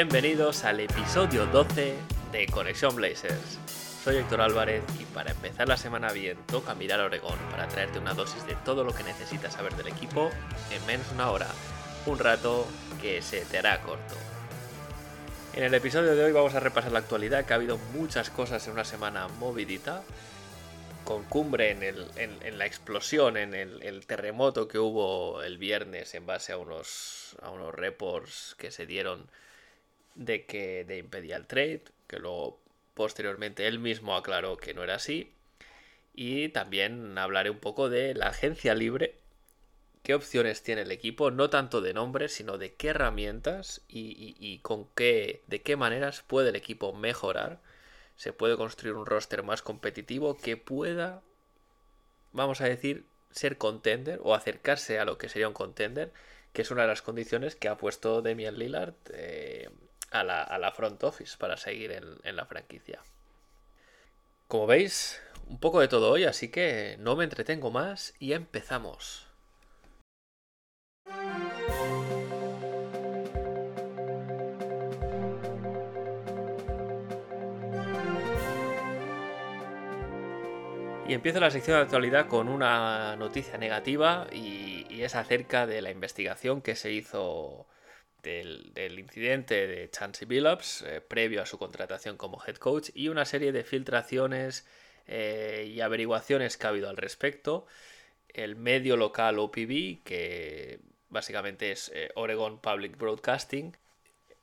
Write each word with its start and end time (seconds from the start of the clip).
Bienvenidos 0.00 0.64
al 0.64 0.80
episodio 0.80 1.46
12 1.46 1.94
de 2.30 2.46
Conexión 2.48 2.94
Blazers. 2.96 3.58
Soy 4.04 4.16
Héctor 4.16 4.42
Álvarez 4.42 4.82
y 5.00 5.06
para 5.06 5.30
empezar 5.30 5.68
la 5.68 5.78
semana 5.78 6.12
bien 6.12 6.36
toca 6.48 6.74
mirar 6.74 7.00
Oregón 7.00 7.38
para 7.50 7.66
traerte 7.66 7.98
una 7.98 8.12
dosis 8.12 8.44
de 8.44 8.56
todo 8.56 8.84
lo 8.84 8.92
que 8.94 9.04
necesitas 9.04 9.54
saber 9.54 9.74
del 9.74 9.88
equipo 9.88 10.30
en 10.70 10.84
menos 10.84 11.08
de 11.08 11.14
una 11.14 11.30
hora, 11.30 11.48
un 12.04 12.18
rato 12.18 12.66
que 13.00 13.22
se 13.22 13.46
te 13.46 13.56
hará 13.56 13.80
corto. 13.80 14.14
En 15.54 15.62
el 15.64 15.72
episodio 15.72 16.14
de 16.14 16.24
hoy 16.24 16.32
vamos 16.32 16.54
a 16.54 16.60
repasar 16.60 16.92
la 16.92 16.98
actualidad, 16.98 17.46
que 17.46 17.54
ha 17.54 17.56
habido 17.56 17.78
muchas 17.94 18.28
cosas 18.28 18.66
en 18.66 18.74
una 18.74 18.84
semana 18.84 19.28
movidita, 19.28 20.02
con 21.06 21.24
cumbre 21.24 21.70
en, 21.70 21.82
el- 21.82 22.10
en- 22.16 22.36
en 22.42 22.58
la 22.58 22.66
explosión, 22.66 23.38
en 23.38 23.54
el, 23.54 23.82
el 23.82 24.04
terremoto 24.04 24.68
que 24.68 24.78
hubo 24.78 25.42
el 25.42 25.56
viernes 25.56 26.14
en 26.14 26.26
base 26.26 26.52
a 26.52 26.58
unos, 26.58 27.34
a 27.40 27.48
unos 27.48 27.74
reports 27.74 28.54
que 28.58 28.70
se 28.70 28.84
dieron 28.84 29.26
de 30.16 30.46
que 30.46 30.84
de 30.84 30.98
impedía 30.98 31.36
el 31.36 31.46
trade, 31.46 31.84
que 32.08 32.18
luego 32.18 32.60
posteriormente 32.94 33.66
él 33.68 33.78
mismo 33.80 34.16
aclaró 34.16 34.56
que 34.58 34.74
no 34.74 34.84
era 34.84 34.96
así. 34.96 35.32
Y 36.14 36.48
también 36.50 37.18
hablaré 37.18 37.50
un 37.50 37.58
poco 37.60 37.88
de 37.90 38.14
la 38.14 38.28
agencia 38.28 38.74
libre, 38.74 39.18
qué 40.02 40.14
opciones 40.14 40.62
tiene 40.62 40.82
el 40.82 40.92
equipo, 40.92 41.30
no 41.30 41.50
tanto 41.50 41.80
de 41.82 41.94
nombres, 41.94 42.32
sino 42.34 42.58
de 42.58 42.74
qué 42.74 42.88
herramientas 42.88 43.82
y, 43.88 44.36
y- 44.38 44.58
con 44.60 44.88
qué, 44.94 45.42
de 45.48 45.62
qué 45.62 45.76
maneras 45.76 46.22
puede 46.26 46.50
el 46.50 46.56
equipo 46.56 46.92
mejorar. 46.94 47.60
Se 48.16 48.32
puede 48.32 48.56
construir 48.56 48.94
un 48.96 49.06
roster 49.06 49.42
más 49.44 49.62
competitivo 49.62 50.36
que 50.38 50.56
pueda, 50.56 51.22
vamos 52.32 52.60
a 52.60 52.66
decir, 52.66 53.06
ser 53.30 53.58
contender 53.58 54.20
o 54.22 54.34
acercarse 54.34 54.98
a 54.98 55.04
lo 55.04 55.18
que 55.18 55.28
sería 55.28 55.48
un 55.48 55.54
contender, 55.54 56.12
que 56.52 56.62
es 56.62 56.70
una 56.70 56.82
de 56.82 56.88
las 56.88 57.02
condiciones 57.02 57.56
que 57.56 57.68
ha 57.68 57.76
puesto 57.76 58.22
Damian 58.22 58.58
Lillard 58.58 58.94
eh, 59.12 59.68
a, 60.20 60.58
la, 60.58 60.72
front 60.72 61.02
office 61.04 61.36
para 61.38 61.56
seguir 61.56 61.92
en, 61.92 62.36
la 62.36 62.46
franquicia. 62.46 63.00
Como 64.48 64.66
veis, 64.66 65.20
un 65.46 65.58
poco 65.58 65.80
de 65.80 65.88
todo 65.88 66.10
hoy, 66.10 66.24
así 66.24 66.50
que 66.50 66.96
no 66.98 67.16
me 67.16 67.24
entretengo 67.24 67.70
más 67.70 68.14
y 68.18 68.32
empezamos. 68.32 69.26
Y 81.08 81.14
empiezo 81.14 81.38
la 81.38 81.50
sección 81.50 81.76
de 81.76 81.82
actualidad 81.84 82.26
con 82.26 82.48
una 82.48 83.14
noticia 83.16 83.58
negativa 83.58 84.26
y 84.32 85.02
es 85.02 85.14
acerca 85.14 85.66
de 85.66 85.80
la 85.80 85.90
investigación 85.90 86.62
que 86.62 86.74
se 86.74 86.90
hizo 86.90 87.68
del, 88.26 88.98
incidente 88.98 89.66
de 89.66 89.88
Chansey 89.90 90.26
Billups 90.26 90.82
eh, 90.82 91.00
previo 91.00 91.42
a 91.42 91.46
su 91.46 91.58
contratación 91.58 92.16
como 92.16 92.42
head 92.44 92.56
coach 92.56 92.90
y 92.94 93.08
una 93.08 93.24
serie 93.24 93.52
de 93.52 93.62
filtraciones 93.62 94.66
eh, 95.06 95.70
y 95.72 95.80
averiguaciones 95.80 96.56
que 96.56 96.66
ha 96.66 96.70
habido 96.70 96.88
al 96.88 96.96
respecto. 96.96 97.66
El 98.28 98.56
medio 98.56 98.96
local 98.96 99.38
OPB, 99.38 100.02
que 100.04 100.80
básicamente 101.08 101.70
es 101.70 101.90
eh, 101.94 102.10
Oregon 102.16 102.58
Public 102.58 102.98
Broadcasting, 102.98 103.76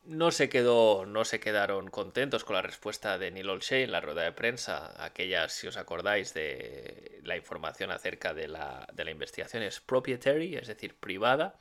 no 0.05 0.31
se 0.31 0.49
quedó, 0.49 1.05
no 1.05 1.25
se 1.25 1.39
quedaron 1.39 1.89
contentos 1.89 2.43
con 2.43 2.55
la 2.55 2.61
respuesta 2.61 3.17
de 3.17 3.31
Neil 3.31 3.49
Olshey 3.49 3.83
en 3.83 3.91
la 3.91 4.01
rueda 4.01 4.23
de 4.23 4.31
prensa, 4.33 4.93
aquella, 5.03 5.47
si 5.47 5.67
os 5.67 5.77
acordáis, 5.77 6.33
de 6.33 7.21
la 7.23 7.37
información 7.37 7.91
acerca 7.91 8.33
de 8.33 8.47
la, 8.47 8.87
de 8.93 9.05
la 9.05 9.11
investigación 9.11 9.63
es 9.63 9.79
proprietary, 9.79 10.55
es 10.55 10.67
decir, 10.67 10.95
privada, 10.95 11.55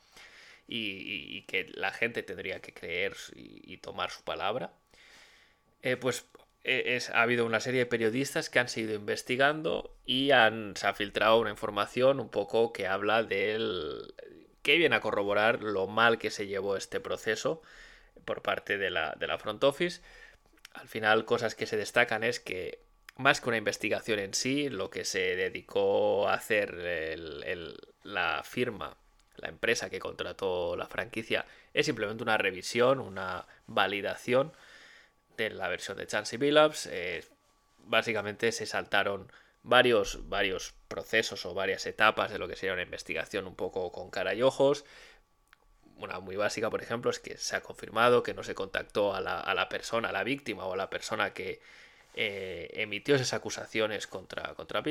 y, 0.68 1.42
que 1.42 1.70
la 1.74 1.92
gente 1.92 2.22
tendría 2.22 2.60
que 2.60 2.72
creer 2.72 3.14
y, 3.34 3.76
tomar 3.78 4.10
su 4.10 4.22
palabra. 4.22 4.72
Eh, 5.82 5.96
pues 5.96 6.24
es- 6.64 7.10
ha 7.10 7.22
habido 7.22 7.44
una 7.44 7.60
serie 7.60 7.80
de 7.80 7.86
periodistas 7.86 8.48
que 8.50 8.58
han 8.60 8.68
seguido 8.68 8.94
investigando 8.94 9.96
y 10.06 10.30
han, 10.30 10.74
se 10.76 10.86
ha 10.86 10.94
filtrado 10.94 11.40
una 11.40 11.50
información 11.50 12.20
un 12.20 12.28
poco 12.30 12.72
que 12.72 12.86
habla 12.86 13.22
del... 13.24 14.14
que 14.62 14.76
viene 14.78 14.96
a 14.96 15.00
corroborar 15.00 15.62
lo 15.62 15.86
mal 15.88 16.18
que 16.18 16.30
se 16.30 16.46
llevó 16.46 16.76
este 16.76 17.00
proceso 17.00 17.62
por 18.24 18.42
parte 18.42 18.78
de 18.78 18.90
la, 18.90 19.14
de 19.18 19.26
la 19.26 19.38
front 19.38 19.64
office. 19.64 20.00
Al 20.74 20.88
final, 20.88 21.24
cosas 21.24 21.54
que 21.54 21.66
se 21.66 21.76
destacan 21.76 22.24
es 22.24 22.40
que 22.40 22.80
más 23.16 23.40
que 23.40 23.48
una 23.50 23.58
investigación 23.58 24.18
en 24.20 24.34
sí, 24.34 24.68
lo 24.70 24.90
que 24.90 25.04
se 25.04 25.36
dedicó 25.36 26.28
a 26.28 26.34
hacer 26.34 26.74
el- 26.74 27.76
la 28.04 28.42
firma, 28.44 28.96
la 29.36 29.48
empresa 29.48 29.90
que 29.90 29.98
contrató 29.98 30.76
la 30.76 30.86
franquicia, 30.86 31.46
es 31.74 31.86
simplemente 31.86 32.22
una 32.22 32.38
revisión, 32.38 33.00
una 33.00 33.46
validación 33.66 34.52
de 35.36 35.50
la 35.50 35.68
versión 35.68 35.96
de 35.96 36.06
Chansey 36.06 36.38
Billups. 36.38 36.86
Eh, 36.86 37.24
básicamente 37.78 38.52
se 38.52 38.66
saltaron 38.66 39.30
varios, 39.62 40.28
varios 40.28 40.74
procesos 40.88 41.46
o 41.46 41.54
varias 41.54 41.86
etapas 41.86 42.30
de 42.30 42.38
lo 42.38 42.48
que 42.48 42.56
sería 42.56 42.74
una 42.74 42.82
investigación 42.82 43.46
un 43.46 43.54
poco 43.54 43.90
con 43.92 44.10
cara 44.10 44.34
y 44.34 44.42
ojos. 44.42 44.84
Una 45.98 46.20
muy 46.20 46.36
básica, 46.36 46.68
por 46.70 46.82
ejemplo, 46.82 47.10
es 47.10 47.20
que 47.20 47.36
se 47.36 47.56
ha 47.56 47.62
confirmado 47.62 48.22
que 48.22 48.34
no 48.34 48.42
se 48.42 48.54
contactó 48.54 49.14
a 49.14 49.20
la, 49.20 49.38
a 49.38 49.54
la 49.54 49.68
persona, 49.68 50.08
a 50.08 50.12
la 50.12 50.24
víctima 50.24 50.66
o 50.66 50.72
a 50.72 50.76
la 50.76 50.90
persona 50.90 51.32
que 51.32 51.60
eh, 52.14 52.70
emitió 52.74 53.14
esas 53.14 53.32
acusaciones 53.32 54.06
contra, 54.06 54.54
contra. 54.54 54.82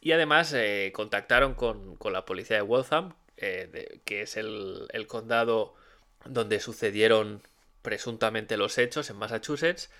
Y 0.00 0.12
además 0.12 0.52
eh, 0.54 0.92
contactaron 0.94 1.54
con, 1.54 1.96
con 1.96 2.12
la 2.12 2.24
policía 2.24 2.56
de 2.56 2.62
Waltham, 2.62 3.14
eh, 3.38 4.00
que 4.04 4.22
es 4.22 4.36
el, 4.36 4.88
condado 5.06 5.74
donde 6.24 6.60
sucedieron 6.60 7.42
presuntamente 7.82 8.56
los 8.56 8.78
hechos 8.78 9.10
en 9.10 9.16
Massachusetts. 9.16 9.90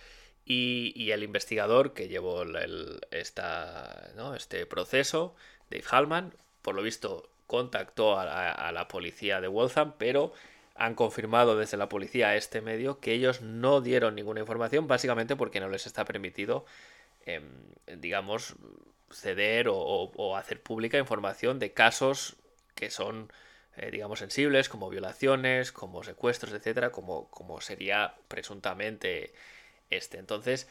Y, 0.44 0.92
el 1.12 1.22
investigador 1.22 1.92
que 1.92 2.08
llevó 2.08 2.42
el- 2.42 3.00
esta, 3.10 4.10
este 4.34 4.64
proceso, 4.66 5.34
Dave 5.70 5.84
Hallman, 5.90 6.34
por 6.62 6.74
lo 6.74 6.82
visto 6.82 7.28
contactó 7.46 8.18
a, 8.18 8.24
la- 8.24 8.52
policía 8.88 9.40
de 9.40 9.48
Waltham, 9.48 9.94
pero 9.98 10.32
han 10.74 10.94
confirmado 10.94 11.56
desde 11.58 11.76
la 11.76 11.88
policía 11.88 12.28
a 12.28 12.36
este 12.36 12.60
medio 12.62 13.00
que 13.00 13.12
ellos 13.12 13.42
no 13.42 13.80
dieron 13.82 14.14
ninguna 14.14 14.40
información, 14.40 14.86
básicamente 14.86 15.36
porque 15.36 15.60
no 15.60 15.68
les 15.68 15.86
está 15.86 16.04
permitido, 16.04 16.64
em, 17.26 17.44
digamos, 17.98 18.54
ceder 19.12 19.68
o 19.70 20.36
hacer 20.36 20.62
pública 20.62 20.98
información 20.98 21.58
de 21.58 21.72
casos 21.72 22.36
que 22.78 22.90
son, 22.90 23.32
eh, 23.76 23.90
digamos, 23.90 24.20
sensibles, 24.20 24.68
como 24.68 24.88
violaciones, 24.88 25.72
como 25.72 26.02
secuestros, 26.04 26.52
etcétera, 26.54 26.90
como, 26.92 27.28
como 27.30 27.60
sería 27.60 28.14
presuntamente 28.28 29.32
este. 29.90 30.18
Entonces, 30.18 30.68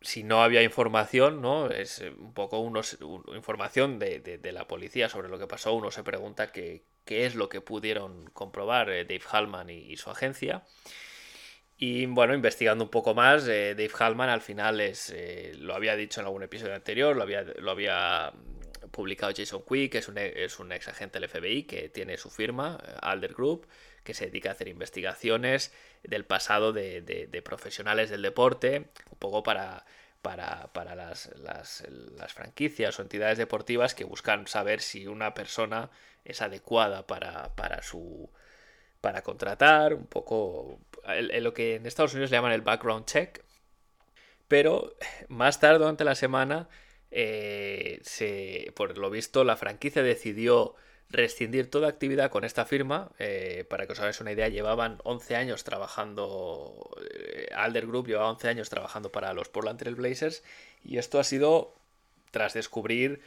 si 0.00 0.24
no 0.24 0.42
había 0.42 0.62
información, 0.62 1.42
¿no? 1.42 1.68
Es 1.70 2.00
eh, 2.00 2.10
un 2.10 2.34
poco 2.34 2.58
unos, 2.60 2.94
un- 3.02 3.24
información 3.36 3.98
de, 3.98 4.20
de- 4.20 4.52
la 4.52 4.66
policía 4.68 5.08
sobre 5.08 5.28
lo 5.28 5.38
que 5.38 5.46
pasó. 5.46 5.72
Uno 5.74 5.90
se 5.90 6.02
pregunta 6.04 6.52
qué, 6.52 6.84
es 7.06 7.34
lo 7.34 7.48
que 7.48 7.60
pudieron 7.60 8.26
comprobar 8.32 8.90
eh, 8.90 9.04
Dave 9.04 9.22
Hallman 9.30 9.70
y, 9.70 9.96
su 9.96 10.10
agencia. 10.10 10.62
Y 11.76 12.06
bueno, 12.06 12.34
investigando 12.34 12.84
un 12.84 12.90
poco 12.90 13.14
más, 13.14 13.44
Dave 13.46 13.90
Hallman 13.98 14.28
al 14.28 14.40
final 14.40 14.80
es, 14.80 15.12
lo 15.58 15.74
había 15.74 15.96
dicho 15.96 16.20
en 16.20 16.26
algún 16.26 16.42
episodio 16.44 16.74
anterior, 16.74 17.16
lo 17.16 17.22
había, 17.24 17.42
lo 17.42 17.70
había 17.72 18.32
publicado 18.92 19.32
Jason 19.36 19.62
Quick, 19.68 19.92
que 19.92 19.98
es 19.98 20.08
un, 20.08 20.18
e- 20.18 20.44
es 20.44 20.58
un 20.60 20.70
ex 20.72 20.86
agente 20.88 21.18
del 21.18 21.28
FBI 21.28 21.64
que 21.64 21.88
tiene 21.88 22.16
su 22.16 22.30
firma, 22.30 22.78
eh, 22.86 22.92
Alder 23.02 23.34
Group, 23.34 23.66
que 24.04 24.14
se 24.14 24.26
dedica 24.26 24.50
a 24.50 24.52
hacer 24.52 24.68
investigaciones 24.68 25.72
del 26.04 26.24
pasado 26.24 26.72
de, 26.72 27.00
de- 27.02 27.42
profesionales 27.42 28.10
del 28.10 28.22
deporte, 28.22 28.90
un 29.10 29.18
poco 29.18 29.42
para, 29.42 29.84
para, 30.22 30.72
para 30.72 30.94
las, 30.94 31.30
las- 31.38 31.84
franquicias 32.32 32.98
o 32.98 33.02
entidades 33.02 33.38
deportivas 33.38 33.94
que 33.94 34.04
buscan 34.04 34.46
saber 34.46 34.80
si 34.80 35.06
una 35.06 35.34
persona 35.34 35.90
es 36.24 36.40
adecuada 36.42 37.06
para, 37.06 37.54
para 37.56 37.82
su 37.82 38.30
para 39.00 39.22
contratar, 39.22 39.94
un 39.94 40.06
poco 40.06 40.78
lo 41.04 41.54
que 41.54 41.74
en 41.76 41.86
Estados 41.86 42.12
Unidos 42.14 42.30
le 42.30 42.36
llaman 42.36 42.52
el 42.52 42.60
background 42.62 43.04
check. 43.06 43.42
Pero 44.48 44.94
más 45.28 45.60
tarde 45.60 45.78
durante 45.78 46.04
la 46.04 46.14
semana, 46.14 46.68
eh, 47.12 48.72
por 48.74 48.98
lo 48.98 49.10
visto, 49.10 49.44
la 49.44 49.56
franquicia 49.56 50.02
decidió 50.02 50.74
rescindir 51.12 51.70
toda 51.70 51.88
actividad 51.88 52.30
con 52.30 52.44
esta 52.44 52.64
firma. 52.64 53.10
Eh, 53.18 53.64
para 53.68 53.86
que 53.86 53.92
os 53.92 54.00
hagáis 54.00 54.20
una 54.20 54.32
idea, 54.32 54.48
llevaban 54.48 54.98
11 55.04 55.36
años 55.36 55.62
trabajando, 55.62 56.90
eh, 57.10 57.48
Alder 57.54 57.86
Group 57.86 58.08
llevaba 58.08 58.30
11 58.30 58.48
años 58.48 58.70
trabajando 58.70 59.12
para 59.12 59.32
los 59.34 59.48
Portland 59.48 59.78
Trail 59.78 59.94
Blazers 59.94 60.42
y 60.82 60.98
esto 60.98 61.20
ha 61.20 61.24
sido 61.24 61.74
tras 62.30 62.54
descubrir 62.54 63.20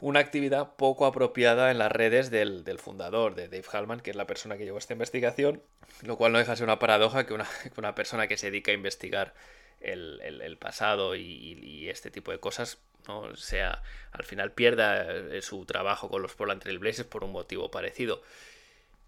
una 0.00 0.18
actividad 0.18 0.74
poco 0.74 1.06
apropiada 1.06 1.70
en 1.70 1.78
las 1.78 1.92
redes 1.92 2.28
del, 2.30 2.64
fundador, 2.78 3.36
de 3.36 3.46
Dave 3.46 3.64
Hallman, 3.70 4.00
que 4.00 4.10
es 4.10 4.16
la 4.16 4.26
persona 4.26 4.58
que 4.58 4.64
llevó 4.64 4.78
esta 4.78 4.94
investigación, 4.94 5.62
lo 6.02 6.16
cual 6.16 6.32
no 6.32 6.38
deja 6.38 6.50
de 6.50 6.56
ser 6.56 6.64
una 6.64 6.80
paradoja 6.80 7.24
que 7.24 7.34
una, 7.34 7.46
persona 7.94 8.26
que 8.26 8.36
se 8.36 8.50
dedica 8.50 8.72
a 8.72 8.74
investigar 8.74 9.32
el, 9.80 10.58
pasado 10.58 11.14
y, 11.14 11.88
este 11.88 12.10
tipo 12.10 12.32
de 12.32 12.40
cosas 12.40 12.78
¿no? 13.08 13.34
sea 13.36 13.82
al 14.12 14.24
final 14.24 14.52
pierda 14.52 15.10
eh, 15.10 15.42
su 15.42 15.64
trabajo 15.64 16.08
con 16.08 16.22
los 16.22 16.34
Portland 16.34 16.62
Trail 16.62 16.78
Blazers 16.78 17.08
por 17.08 17.24
un 17.24 17.32
motivo 17.32 17.70
parecido. 17.70 18.22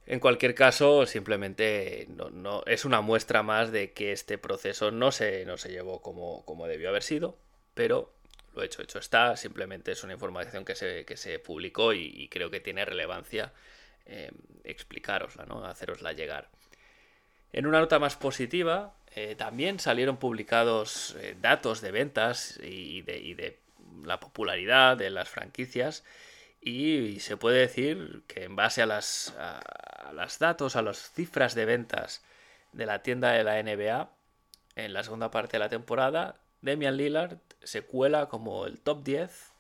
En 0.07 0.21
cualquier 0.21 0.55
caso, 0.55 1.07
simplemente 1.07 2.07
no, 2.09 2.63
es 2.67 2.85
una 2.85 3.01
muestra 3.01 3.43
más 3.43 3.73
de 3.73 3.93
que 3.93 4.13
este 4.13 4.37
proceso 4.37 4.91
no 4.91 5.13
se, 5.13 5.47
no 5.47 5.57
se 5.57 5.71
llevó 5.71 6.03
como, 6.03 6.45
como 6.45 6.67
debió 6.67 6.91
haber 6.91 7.03
sido, 7.03 7.39
pero 7.73 8.13
lo 8.55 8.63
hecho, 8.63 8.83
hecho 8.83 8.99
está, 8.99 9.37
simplemente 9.37 9.93
es 9.93 10.05
una 10.05 10.13
información 10.13 10.65
que 10.65 10.75
se, 10.75 11.05
que 11.05 11.17
se 11.17 11.39
publicó 11.39 11.93
y, 11.95 12.29
creo 12.29 12.51
que 12.51 12.61
tiene 12.61 12.85
relevancia 12.85 13.53
eh, 14.07 14.31
explicarosla, 14.65 15.47
¿no? 15.47 15.65
hacerosla 15.65 16.13
llegar. 16.13 16.51
En 17.53 17.67
una 17.67 17.81
nota 17.81 17.99
más 17.99 18.17
positiva, 18.17 18.95
eh, 19.15 19.37
también 19.37 19.79
salieron 19.79 20.19
publicados 20.19 21.17
eh, 21.19 21.37
datos 21.41 21.81
de 21.81 21.93
ventas 21.93 22.59
y 22.63 23.03
de, 23.03 23.59
la 24.03 24.21
popularidad 24.21 24.97
de 24.97 25.11
las 25.11 25.29
franquicias 25.29 26.05
y 26.61 27.21
se 27.21 27.37
puede 27.37 27.61
decir 27.61 28.23
que 28.27 28.45
en 28.45 28.57
base 28.57 28.83
a 28.83 28.87
las, 28.87 29.35
a 29.39 30.13
los 30.15 30.39
datos, 30.39 30.77
a 30.77 30.83
las 30.83 31.11
cifras 31.13 31.55
de 31.55 31.67
ventas 31.67 32.25
de 32.73 32.87
la 32.87 33.03
tienda 33.03 33.33
de 33.33 33.45
la 33.45 33.63
NBA 33.63 34.11
en 34.77 34.93
la 34.93 35.05
segunda 35.05 35.31
parte 35.31 35.53
de 35.53 35.61
la 35.61 35.69
temporada, 35.69 36.37
Demian 36.63 36.97
Lillard 36.97 37.39
se 37.63 37.83
cuela 37.83 38.29
como 38.29 38.67
el 38.67 38.81
top 38.81 39.05
10 39.05 39.53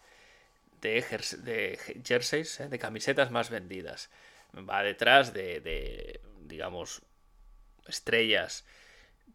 de, 0.80 1.78
jerseys, 2.04 2.60
eh, 2.60 2.68
de 2.68 2.78
camisetas 2.78 3.30
más 3.30 3.50
vendidas. 3.50 4.10
Va 4.56 4.82
detrás 4.82 5.32
de, 5.32 6.20
digamos, 6.42 7.02
estrellas 7.86 8.64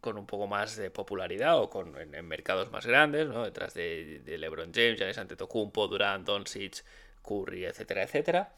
con 0.00 0.16
un 0.18 0.26
poco 0.26 0.46
más 0.46 0.76
de 0.76 0.90
popularidad 0.90 1.58
o 1.58 1.70
con, 1.70 1.94
en, 1.98 2.26
mercados 2.26 2.70
más 2.70 2.86
grandes, 2.86 3.28
¿no? 3.28 3.44
detrás 3.44 3.74
de, 3.74 4.22
LeBron 4.26 4.72
James, 4.74 4.98
Giannis 4.98 5.18
Antetokounmpo, 5.18 5.88
Durant, 5.88 6.26
Doncic, 6.26 6.84
Curry, 7.22 7.64
etcétera, 7.64 8.02
etcétera. 8.02 8.52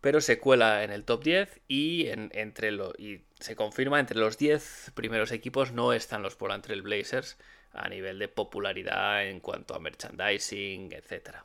Pero 0.00 0.20
se 0.20 0.38
cuela 0.38 0.84
en 0.84 0.92
el 0.92 1.04
top 1.04 1.24
10 1.24 1.60
y, 1.66 2.06
entre 2.08 2.72
y 2.98 3.24
se 3.40 3.56
confirma 3.56 3.98
entre 3.98 4.18
los 4.18 4.38
10 4.38 4.92
primeros 4.94 5.32
equipos 5.32 5.72
no 5.72 5.92
están 5.92 6.22
los 6.22 6.36
Portland 6.36 6.62
Trail 6.62 6.82
Blazers, 6.82 7.36
a 7.72 7.88
nivel 7.88 8.18
de 8.18 8.28
popularidad 8.28 9.26
en 9.26 9.40
cuanto 9.40 9.74
a 9.74 9.80
merchandising, 9.80 10.92
etc. 10.92 11.38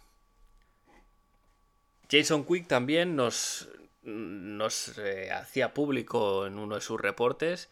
Jason 2.09 2.45
Quick 2.45 2.67
también 2.67 3.15
nos, 3.15 3.69
nos 4.03 4.97
eh, 4.99 5.31
hacía 5.31 5.73
público 5.73 6.45
en 6.45 6.59
uno 6.59 6.75
de 6.75 6.81
sus 6.81 7.01
reportes 7.01 7.69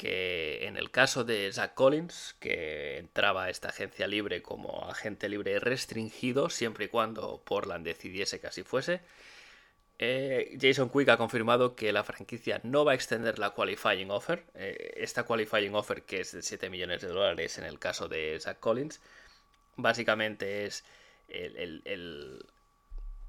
que 0.00 0.66
en 0.66 0.78
el 0.78 0.90
caso 0.90 1.24
de 1.24 1.52
Zach 1.52 1.74
Collins, 1.74 2.34
que 2.40 2.96
entraba 2.96 3.44
a 3.44 3.50
esta 3.50 3.68
agencia 3.68 4.06
libre 4.06 4.40
como 4.40 4.88
agente 4.88 5.28
libre 5.28 5.60
restringido, 5.60 6.48
siempre 6.48 6.86
y 6.86 6.88
cuando 6.88 7.42
Portland 7.44 7.84
decidiese 7.84 8.40
que 8.40 8.46
así 8.46 8.62
fuese, 8.62 9.02
eh, 9.98 10.56
Jason 10.58 10.88
Quick 10.88 11.10
ha 11.10 11.18
confirmado 11.18 11.76
que 11.76 11.92
la 11.92 12.02
franquicia 12.02 12.62
no 12.64 12.86
va 12.86 12.92
a 12.92 12.94
extender 12.94 13.38
la 13.38 13.50
qualifying 13.50 14.10
offer. 14.10 14.46
Eh, 14.54 14.94
esta 14.96 15.24
qualifying 15.24 15.74
offer, 15.74 16.02
que 16.04 16.20
es 16.20 16.32
de 16.32 16.40
7 16.40 16.70
millones 16.70 17.02
de 17.02 17.08
dólares 17.08 17.58
en 17.58 17.64
el 17.64 17.78
caso 17.78 18.08
de 18.08 18.40
Zach 18.40 18.58
Collins, 18.58 19.02
básicamente 19.76 20.64
es 20.64 20.82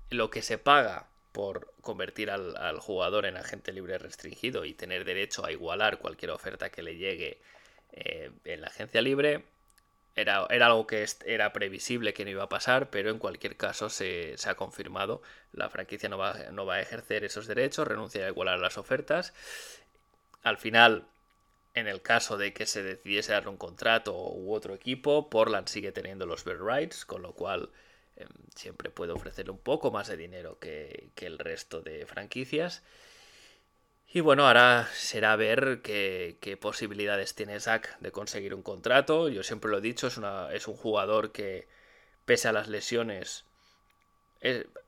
lo 0.10 0.30
que 0.30 0.42
se 0.42 0.58
paga 0.58 1.11
por 1.32 1.74
convertir 1.82 2.30
al, 2.32 2.80
jugador 2.80 3.26
en 3.26 3.38
agente 3.38 3.72
libre 3.72 3.98
restringido 3.98 4.66
y 4.66 4.74
tener 4.74 5.06
derecho 5.06 5.46
a 5.46 5.52
igualar 5.52 6.00
cualquier 6.00 6.32
oferta 6.32 6.70
que 6.70 6.84
le 6.84 6.98
llegue 6.98 7.42
eh, 7.92 8.32
en 8.46 8.62
la 8.62 8.68
agencia 8.68 9.02
libre 9.02 9.46
era, 10.16 10.44
algo 10.44 10.88
que 10.88 11.06
era 11.26 11.54
previsible 11.54 12.14
que 12.14 12.26
no 12.26 12.32
iba 12.32 12.44
a 12.44 12.50
pasar, 12.50 12.90
pero 12.90 13.10
en 13.10 13.20
cualquier 13.20 13.56
caso 13.58 13.90
se, 13.90 14.36
ha 14.46 14.56
confirmado. 14.56 15.22
La 15.54 15.70
franquicia 15.70 16.10
no 16.10 16.18
va, 16.18 16.34
no 16.52 16.66
va, 16.66 16.76
a 16.76 16.82
ejercer 16.82 17.24
esos 17.24 17.48
derechos, 17.48 17.88
renuncia 17.88 18.26
a 18.26 18.30
igualar 18.30 18.60
las 18.60 18.78
ofertas. 18.78 19.34
Al 20.44 20.58
final, 20.58 21.08
en 21.74 21.88
el 21.88 22.02
caso 22.02 22.38
de 22.38 22.54
que 22.54 22.66
se 22.66 22.84
decidiese 22.84 23.32
dar 23.32 23.48
un 23.48 23.58
contrato 23.58 24.14
u 24.14 24.54
otro 24.54 24.74
equipo, 24.74 25.30
Portland 25.30 25.68
sigue 25.68 25.92
teniendo 25.92 26.26
los 26.26 26.44
bird 26.44 26.62
rights, 26.62 27.06
con 27.06 27.22
lo 27.22 27.34
cual 27.34 27.70
em, 28.16 28.28
siempre 28.56 28.90
puede 28.90 29.14
ofrecerle 29.14 29.52
un 29.52 29.60
poco 29.60 29.92
más 29.92 30.08
de 30.08 30.18
dinero 30.18 30.60
que, 30.60 31.12
que 31.16 31.26
el 31.28 31.40
resto 31.40 31.82
de 31.82 32.06
franquicias. 32.06 32.84
Y 34.14 34.20
bueno, 34.20 34.46
ahora 34.46 34.90
será 34.94 35.36
ver 35.38 35.82
qué, 35.82 36.58
posibilidades 36.60 37.34
tiene 37.34 37.62
Zach 37.62 37.98
de 38.00 38.12
conseguir 38.12 38.54
un 38.54 38.62
contrato. 38.62 39.30
Yo 39.30 39.42
siempre 39.42 39.72
lo 39.72 39.78
he 39.78 39.82
dicho, 39.82 40.08
es, 40.08 40.18
una, 40.18 40.52
es 40.54 40.68
un 40.68 40.76
jugador 40.76 41.32
que, 41.32 41.66
pese 42.26 42.50
a 42.50 42.52
las 42.52 42.68
lesiones, 42.68 43.46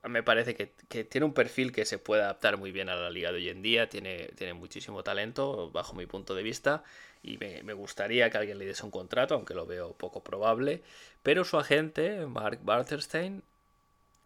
me 0.08 0.22
parece 0.22 0.54
que, 0.54 1.04
tiene 1.04 1.24
un 1.24 1.32
perfil 1.32 1.72
que 1.72 1.84
se 1.84 1.98
puede 1.98 2.22
adaptar 2.22 2.56
muy 2.56 2.72
bien 2.72 2.88
a 2.88 2.96
la 2.96 3.10
liga 3.10 3.30
de 3.30 3.36
hoy 3.36 3.48
en 3.48 3.62
día. 3.62 3.88
Tiene, 3.88 4.30
tiene 4.36 4.54
muchísimo 4.54 5.02
talento, 5.02 5.70
bajo 5.70 5.94
mi 5.94 6.06
punto 6.06 6.34
de 6.34 6.42
vista. 6.42 6.82
Y 7.22 7.38
me, 7.38 7.72
gustaría 7.72 8.28
que 8.30 8.38
alguien 8.38 8.58
le 8.58 8.66
diese 8.66 8.84
un 8.84 8.90
contrato, 8.90 9.34
aunque 9.34 9.54
lo 9.54 9.66
veo 9.66 9.92
poco 9.92 10.22
probable. 10.24 10.82
Pero 11.22 11.44
su 11.44 11.56
agente, 11.58 12.26
Mark 12.26 12.60
Barterstein, 12.62 13.42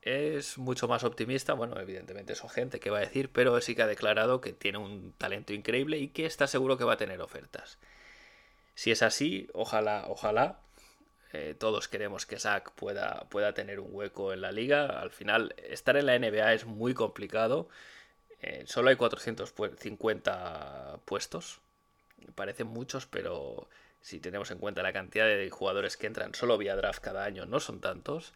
es 0.03 0.59
mucho 0.59 0.89
más 0.89 1.05
optimista. 1.05 1.53
Bueno, 1.53 1.79
evidentemente 1.79 2.35
su 2.35 2.49
gente 2.49 2.81
que 2.81 2.91
va 2.91 2.99
a 2.99 3.01
decir, 3.03 3.31
pero 3.31 3.61
sí 3.61 3.75
que 3.75 3.83
ha 3.83 3.87
declarado 3.87 4.41
que 4.41 4.53
tiene 4.53 4.79
un 4.79 5.13
talento 5.19 5.53
increíble 5.53 5.99
y 5.99 6.09
que 6.09 6.27
está 6.27 6.47
seguro 6.47 6.79
que 6.79 6.85
va 6.85 6.95
a 6.95 6.97
tener 6.97 7.21
ofertas. 7.21 7.79
Si 8.75 8.91
es 8.91 9.03
así, 9.03 9.49
ojalá, 9.53 10.07
ojalá. 10.09 10.61
Eh, 11.33 11.55
todos 11.59 11.89
queremos 11.89 12.27
que 12.27 12.39
Zach 12.39 12.73
pueda, 12.73 13.27
pueda 13.29 13.53
tener 13.53 13.81
un 13.81 13.89
hueco 13.93 14.33
en 14.33 14.41
la 14.41 14.53
liga. 14.53 15.01
Al 15.01 15.11
final, 15.11 15.55
estar 15.59 15.97
en 15.97 16.07
la 16.07 16.19
NBA 16.19 16.55
es 16.55 16.67
muy 16.67 16.95
complicado. 16.95 17.69
Eh, 18.41 18.65
solo 18.67 18.91
hay 18.91 18.97
450 18.97 21.01
puestos. 21.05 21.61
Parecen 22.35 22.69
muchos, 22.69 23.07
pero 23.07 23.69
si 24.01 24.21
tenemos 24.21 24.51
en 24.51 24.59
cuenta 24.59 24.83
la 24.83 24.93
cantidad 24.93 25.27
de 25.27 25.51
jugadores 25.51 25.97
que 25.97 26.07
entran 26.07 26.35
solo 26.35 26.59
vía 26.59 26.77
draft 26.77 27.03
cada 27.03 27.25
año, 27.25 27.47
no 27.47 27.61
son 27.61 27.81
tantos. 27.81 28.33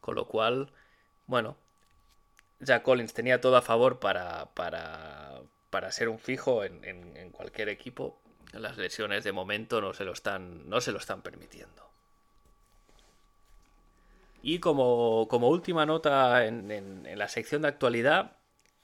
Con 0.00 0.14
lo 0.16 0.26
cual, 0.26 0.72
bueno, 1.26 1.56
Jack 2.60 2.82
Collins 2.82 3.14
tenía 3.14 3.40
todo 3.40 3.56
a 3.56 3.62
favor 3.62 3.98
para, 3.98 4.46
para, 4.54 5.42
ser 5.90 6.08
un 6.08 6.18
fijo 6.18 6.64
en, 6.64 7.30
cualquier 7.32 7.68
equipo. 7.68 8.20
Las 8.52 8.76
lesiones 8.76 9.24
de 9.24 9.32
momento 9.32 9.80
no 9.80 9.94
se 9.94 10.04
lo 10.04 10.12
están, 10.12 10.68
no 10.68 10.80
se 10.80 10.92
lo 10.92 10.98
están 10.98 11.22
permitiendo. 11.22 11.91
Y 14.42 14.58
como, 14.58 15.22
última 15.22 15.86
nota 15.86 16.46
en, 16.46 17.06
la 17.16 17.28
sección 17.28 17.62
de 17.62 17.68
actualidad, 17.68 18.36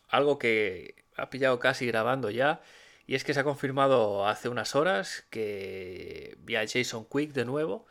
algo 0.08 0.38
que 0.38 1.04
ha 1.16 1.30
pillado 1.30 1.58
casi 1.58 1.86
grabando 1.86 2.30
ya, 2.30 2.60
y 3.06 3.14
es 3.14 3.24
que 3.24 3.34
se 3.34 3.40
ha 3.40 3.44
confirmado 3.44 4.26
hace 4.26 4.48
unas 4.48 4.76
horas 4.76 5.26
que 5.30 6.36
vía 6.40 6.64
Jason 6.70 7.06
Quick 7.06 7.32
de 7.32 7.44
nuevo, 7.44 7.86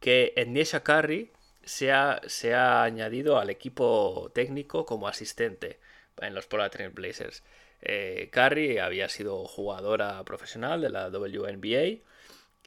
que 0.00 0.32
Ednesha 0.36 0.82
Curry 0.82 1.30
se 1.62 1.92
ha, 1.92 2.82
añadido 2.82 3.38
al 3.38 3.50
equipo 3.50 4.30
técnico 4.34 4.86
como 4.86 5.06
asistente 5.06 5.78
en 6.18 6.34
los 6.34 6.46
Portland 6.46 6.94
Blazers. 6.94 7.42
Eh, 7.82 8.28
Carrie 8.32 8.80
había 8.80 9.08
sido 9.08 9.44
jugadora 9.46 10.22
profesional 10.24 10.80
de 10.80 10.90
la 10.90 11.08
WNBA 11.08 12.02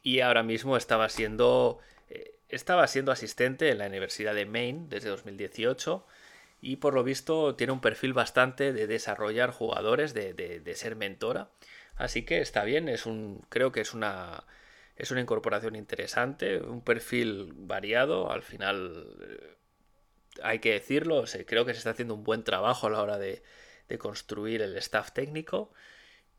y 0.02 0.20
ahora 0.20 0.42
mismo 0.42 0.76
estaba 0.76 1.08
siendo, 1.08 1.78
estaba 2.48 2.86
siendo 2.86 3.12
asistente 3.12 3.70
en 3.70 3.78
la 3.78 3.86
Universidad 3.86 4.34
de 4.34 4.46
Maine 4.46 4.86
desde 4.88 5.08
2018 5.08 6.06
y 6.60 6.76
por 6.76 6.94
lo 6.94 7.04
visto 7.04 7.56
tiene 7.56 7.72
un 7.72 7.80
perfil 7.80 8.12
bastante 8.12 8.72
de 8.72 8.86
desarrollar 8.86 9.50
jugadores, 9.50 10.14
de, 10.14 10.34
de 10.34 10.74
ser 10.74 10.96
mentora. 10.96 11.50
Así 11.96 12.24
que 12.24 12.40
está 12.40 12.64
bien, 12.64 12.88
es 12.88 13.06
un, 13.06 13.44
creo 13.48 13.72
que 13.72 13.80
es 13.80 13.94
una, 13.94 14.44
es 14.96 15.10
una 15.10 15.20
incorporación 15.20 15.76
interesante, 15.76 16.58
un 16.58 16.82
perfil 16.82 17.52
variado. 17.54 18.30
Al 18.30 18.42
final, 18.42 19.06
eh, 19.20 19.56
hay 20.42 20.58
que 20.60 20.72
decirlo, 20.72 21.24
creo 21.46 21.64
que 21.64 21.72
se 21.74 21.78
está 21.78 21.90
haciendo 21.90 22.14
un 22.14 22.24
buen 22.24 22.44
trabajo 22.44 22.86
a 22.86 22.90
la 22.90 23.02
hora 23.02 23.18
de, 23.18 23.42
construir 23.98 24.62
el 24.62 24.76
staff 24.78 25.12
técnico. 25.12 25.72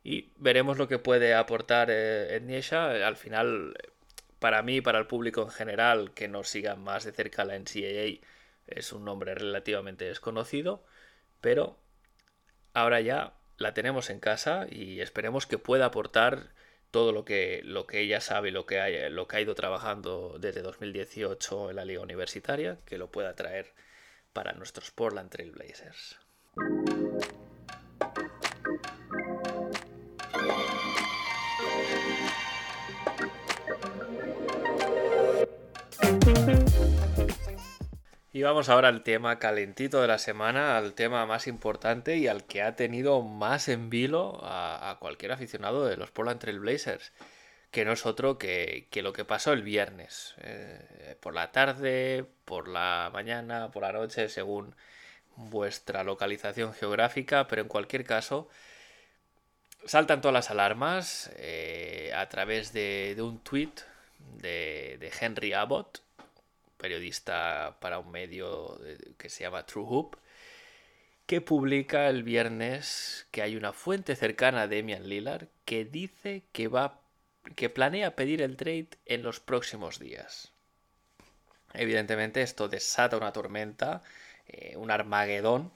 Y 0.04 0.32
veremos 0.36 0.78
lo 0.78 0.88
que 0.88 0.98
puede 0.98 1.34
aportar 1.34 1.88
eh, 1.90 2.40
Al 3.04 3.16
final, 3.16 3.74
para 4.38 4.62
mí, 4.62 4.80
para 4.80 4.98
el 4.98 5.06
público 5.06 5.42
en 5.42 5.50
general, 5.50 6.12
que 6.14 6.28
no 6.28 6.44
siga 6.44 6.76
más 6.76 7.04
de 7.04 7.12
cerca 7.12 7.44
la 7.44 7.58
NCAA, 7.58 8.20
es 8.66 8.92
un 8.92 9.04
nombre 9.04 9.34
relativamente 9.34 10.04
desconocido. 10.04 10.84
pero 11.40 11.78
ahora 12.74 13.00
ya 13.00 13.34
la 13.58 13.74
tenemos 13.74 14.10
en 14.10 14.20
casa 14.20 14.66
y 14.70 15.00
esperemos 15.00 15.46
que 15.46 15.58
pueda 15.58 15.86
aportar 15.86 16.50
todo 16.90 17.12
lo 17.12 17.24
que, 17.24 17.62
lo 17.64 17.86
que 17.86 18.00
ella 18.00 18.20
sabe 18.20 18.48
y 18.48 18.52
lo 18.52 18.66
que, 18.66 18.80
ha, 18.80 19.10
lo 19.10 19.26
que 19.28 19.36
ha 19.36 19.40
ido 19.40 19.54
trabajando 19.54 20.36
desde 20.38 20.62
2018 20.62 21.70
en 21.70 21.76
la 21.76 21.84
liga 21.84 22.00
universitaria, 22.02 22.78
que 22.86 22.98
lo 22.98 23.10
pueda 23.10 23.34
traer 23.34 23.72
para 24.32 24.52
nuestros 24.52 24.90
Portland 24.90 25.30
Trail 25.30 25.52
Y 38.36 38.42
vamos 38.42 38.68
ahora 38.68 38.88
al 38.88 39.02
tema 39.02 39.38
calentito 39.38 40.02
de 40.02 40.08
la 40.08 40.18
semana, 40.18 40.76
al 40.76 40.92
tema 40.92 41.24
más 41.24 41.46
importante 41.46 42.18
y 42.18 42.28
al 42.28 42.44
que 42.44 42.60
ha 42.60 42.76
tenido 42.76 43.22
más 43.22 43.66
en 43.66 43.88
vilo 43.88 44.40
a, 44.42 44.98
cualquier 45.00 45.32
aficionado 45.32 45.86
de 45.86 45.96
los 45.96 46.10
Portland 46.10 46.38
Trail 46.38 46.60
Blazers, 46.60 47.14
que 47.70 47.86
no 47.86 47.92
es 47.92 48.04
otro 48.04 48.36
que, 48.36 48.88
lo 48.92 49.14
que 49.14 49.24
pasó 49.24 49.54
el 49.54 49.62
viernes, 49.62 50.34
eh, 50.42 51.16
por 51.20 51.32
la 51.32 51.50
tarde, 51.50 52.26
por 52.44 52.68
la 52.68 53.08
mañana, 53.10 53.70
por 53.70 53.84
la 53.84 53.92
noche, 53.92 54.28
según 54.28 54.76
vuestra 55.36 56.04
localización 56.04 56.74
geográfica, 56.74 57.48
pero 57.48 57.62
en 57.62 57.68
cualquier 57.68 58.04
caso, 58.04 58.50
saltan 59.86 60.20
todas 60.20 60.34
las 60.34 60.50
alarmas 60.50 61.30
eh, 61.36 62.12
a 62.14 62.28
través 62.28 62.74
de, 62.74 63.16
un 63.18 63.38
tweet 63.38 63.72
de, 64.42 64.98
de 65.00 65.10
Henry 65.22 65.54
Abbott 65.54 66.02
periodista 66.76 67.78
para 67.80 67.98
un 67.98 68.10
medio 68.10 68.80
que 69.18 69.28
se 69.28 69.44
llama 69.44 69.66
True 69.66 69.86
Hoop, 69.88 70.16
que 71.26 71.40
publica 71.40 72.08
el 72.08 72.22
viernes 72.22 73.26
que 73.30 73.42
hay 73.42 73.56
una 73.56 73.72
fuente 73.72 74.14
cercana 74.14 74.62
a 74.62 74.68
Demian 74.68 75.08
Lillard 75.08 75.48
que 75.64 75.84
dice 75.84 76.44
que 76.52 76.68
va 76.68 77.00
que 77.54 77.70
planea 77.70 78.16
pedir 78.16 78.42
el 78.42 78.56
trade 78.56 78.90
en 79.04 79.22
los 79.22 79.38
próximos 79.38 80.00
días. 80.00 80.52
Evidentemente 81.74 82.42
esto 82.42 82.68
desata 82.68 83.16
una 83.16 83.32
tormenta, 83.32 84.02
eh, 84.48 84.76
un 84.76 84.90
armagedón 84.90 85.72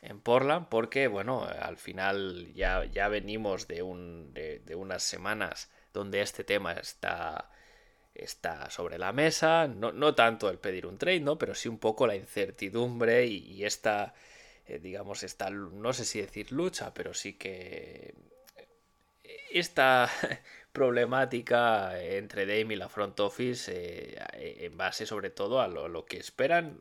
en 0.00 0.20
Portland, 0.20 0.68
porque 0.68 1.08
bueno, 1.08 1.44
al 1.44 1.76
final 1.76 2.52
ya, 2.54 2.84
ya 2.86 3.08
venimos 3.08 3.68
de, 3.68 3.82
un, 3.82 4.32
de 4.32 4.74
unas 4.74 5.02
semanas 5.02 5.70
donde 5.92 6.20
este 6.20 6.44
tema 6.44 6.72
está 6.72 7.50
está 8.14 8.70
sobre 8.70 8.98
la 8.98 9.12
mesa, 9.12 9.66
no, 9.66 10.14
tanto 10.14 10.48
el 10.48 10.58
pedir 10.58 10.86
un 10.86 10.98
trade, 10.98 11.20
¿no? 11.20 11.36
Pero 11.38 11.54
sí 11.54 11.68
un 11.68 11.78
poco 11.78 12.06
la 12.06 12.14
incertidumbre 12.16 13.26
y, 13.26 13.64
esta, 13.64 14.14
eh, 14.66 14.78
digamos, 14.78 15.22
esta, 15.24 15.50
no 15.50 15.92
sé 15.92 16.04
si 16.04 16.20
decir 16.20 16.52
lucha, 16.52 16.94
pero 16.94 17.12
sí 17.12 17.34
que 17.34 18.14
eh, 19.24 19.38
esta 19.50 20.08
problemática 20.72 22.00
entre 22.00 22.46
Dame 22.46 22.74
y 22.74 22.76
la 22.76 22.88
front 22.88 23.18
office 23.20 23.72
eh, 23.74 24.64
en 24.64 24.76
base 24.76 25.06
sobre 25.06 25.30
todo 25.30 25.60
a 25.60 25.68
lo, 25.68 26.04
que 26.06 26.18
esperan 26.18 26.80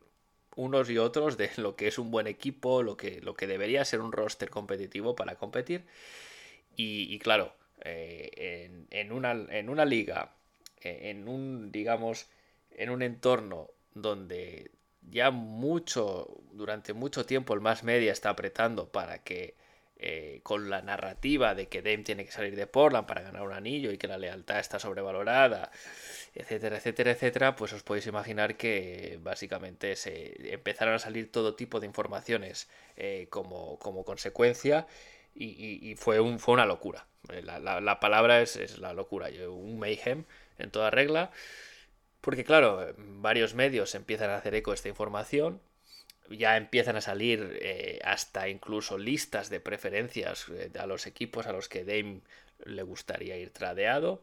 unos 0.55 0.89
y 0.89 0.99
otros 0.99 1.37
de 1.37 1.49
lo 1.57 1.75
que 1.75 1.87
es 1.87 1.97
un 1.97 2.11
buen 2.11 2.27
equipo, 2.27 2.83
lo 2.83 2.95
que, 2.95 3.21
lo 3.21 3.33
que 3.33 3.47
debería 3.47 3.85
ser 3.85 4.01
un 4.01 4.11
roster 4.11 4.49
competitivo 4.51 5.15
para 5.15 5.35
competir. 5.35 5.85
Y, 6.75 7.19
claro, 7.19 7.53
en, 7.81 9.11
una, 9.11 9.31
en 9.31 9.69
una 9.69 9.85
liga 9.85 10.31
en 10.85 11.27
un, 11.27 11.71
digamos, 11.71 12.27
en 12.71 12.89
un 12.89 13.01
entorno 13.01 13.69
donde 13.93 14.71
ya 15.09 15.31
mucho, 15.31 16.41
durante 16.51 16.93
mucho 16.93 17.25
tiempo 17.25 17.53
el 17.53 17.61
más 17.61 17.83
media 17.83 18.11
está 18.11 18.29
apretando 18.29 18.89
para 18.89 19.19
que 19.23 19.55
eh, 20.05 20.41
con 20.43 20.69
la 20.69 20.81
narrativa 20.81 21.55
de 21.55 21.67
que 21.67 21.81
Dame 21.81 22.03
tiene 22.03 22.25
que 22.25 22.31
salir 22.31 22.55
de 22.55 22.67
Portland 22.67 23.07
para 23.07 23.21
ganar 23.21 23.43
un 23.43 23.53
anillo 23.53 23.91
y 23.91 23.97
que 23.97 24.07
la 24.07 24.17
lealtad 24.17 24.59
está 24.59 24.77
sobrevalorada, 24.79 25.71
etcétera, 26.33 26.77
etcétera, 26.77 27.11
etcétera, 27.11 27.55
pues 27.55 27.71
os 27.73 27.83
podéis 27.83 28.07
imaginar 28.07 28.57
que 28.57 29.17
básicamente 29.21 29.95
se 29.95 30.51
empezaron 30.53 30.95
a 30.95 30.99
salir 30.99 31.31
todo 31.31 31.55
tipo 31.55 31.79
de 31.79 31.85
informaciones 31.85 32.67
eh, 32.97 33.27
como, 33.29 33.79
como, 33.79 34.03
consecuencia 34.03 34.87
y, 35.35 35.95
fue, 35.97 36.19
un, 36.19 36.37
fue 36.39 36.55
una 36.55 36.65
locura. 36.65 37.07
La, 37.43 37.59
la, 37.59 37.99
palabra 38.01 38.41
es, 38.41 38.57
es, 38.57 38.79
la 38.79 38.93
locura, 38.93 39.29
un 39.47 39.79
mayhem 39.79 40.25
en 40.57 40.71
toda 40.71 40.89
regla. 40.89 41.31
Porque 42.21 42.43
claro, 42.45 42.93
varios 42.97 43.53
medios 43.53 43.95
empiezan 43.95 44.29
a 44.29 44.37
hacer 44.37 44.55
eco 44.55 44.71
de 44.71 44.75
esta 44.75 44.89
información, 44.89 45.61
ya 46.29 46.57
empiezan 46.57 46.95
a 46.95 47.01
salir 47.01 47.59
eh, 47.61 47.99
hasta 48.03 48.47
incluso 48.47 48.97
listas 48.97 49.49
de 49.49 49.59
preferencias 49.59 50.47
eh, 50.49 50.71
a 50.79 50.87
los 50.87 51.05
equipos 51.05 51.47
a 51.47 51.51
los 51.51 51.67
que 51.67 51.83
Dame 51.83 52.21
le 52.65 52.83
gustaría 52.83 53.37
ir 53.37 53.51
tradeado. 53.51 54.21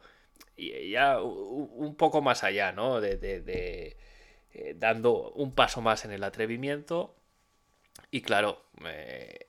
Y 0.56 0.90
ya 0.90 1.20
un 1.22 1.94
poco 1.96 2.22
más 2.22 2.44
allá, 2.44 2.72
¿no? 2.72 3.00
De, 3.00 3.16
de, 3.16 3.96
eh, 4.54 4.74
dando 4.78 5.30
un 5.32 5.54
paso 5.54 5.82
más 5.82 6.04
en 6.04 6.12
el 6.12 6.24
atrevimiento. 6.24 7.14
Y 8.10 8.22
claro, 8.22 8.64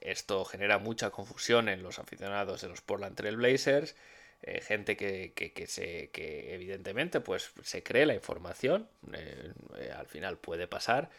esto 0.02 0.44
genera 0.46 0.78
mucha 0.78 1.10
confusión 1.10 1.70
en 1.70 1.84
los 1.84 2.00
aficionados 2.00 2.62
de 2.62 2.68
los 2.68 2.82
Portland 2.82 3.16
Trail 3.16 3.38
Blazers 3.38 3.96
eh, 4.44 4.60
gente 4.62 4.98
que, 4.98 5.34
que, 5.34 5.68
se, 5.68 6.10
que 6.10 6.56
evidentemente 6.56 7.22
pues 7.22 7.52
se 7.64 7.84
cree 7.84 8.08
la 8.08 8.16
información, 8.16 8.88
eh, 9.14 9.54
eh, 9.78 9.92
al 9.96 10.08
final 10.08 10.38
puede 10.38 10.68
pasar. 10.68 11.10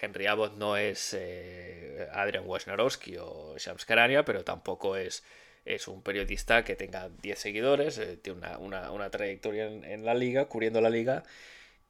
Henry 0.00 0.26
Abbott 0.26 0.54
no 0.56 0.76
es 0.76 1.14
Adrian 2.12 2.46
Wojnarowski 2.46 3.16
o 3.18 3.56
Shams 3.58 3.84
Karania, 3.84 4.24
pero 4.24 4.42
tampoco 4.42 4.96
es, 4.96 5.22
es 5.64 5.86
un 5.86 6.02
periodista 6.02 6.64
que 6.64 6.74
tenga 6.74 7.10
10 7.22 7.38
seguidores, 7.38 8.00
tiene 8.22 8.40
una, 8.58 8.90
una, 8.90 9.10
trayectoria 9.10 9.66
en, 9.66 10.04
la 10.04 10.14
liga, 10.14 10.46
cubriendo 10.46 10.80
la 10.80 10.90
liga, 10.90 11.22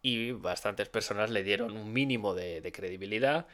y 0.02 0.32
bastantes 0.32 0.88
personas 0.88 1.30
le 1.30 1.44
dieron 1.44 1.76
un 1.76 1.92
mínimo 1.92 2.34
de, 2.34 2.61
de 2.61 2.73
credibilidad. 2.73 3.46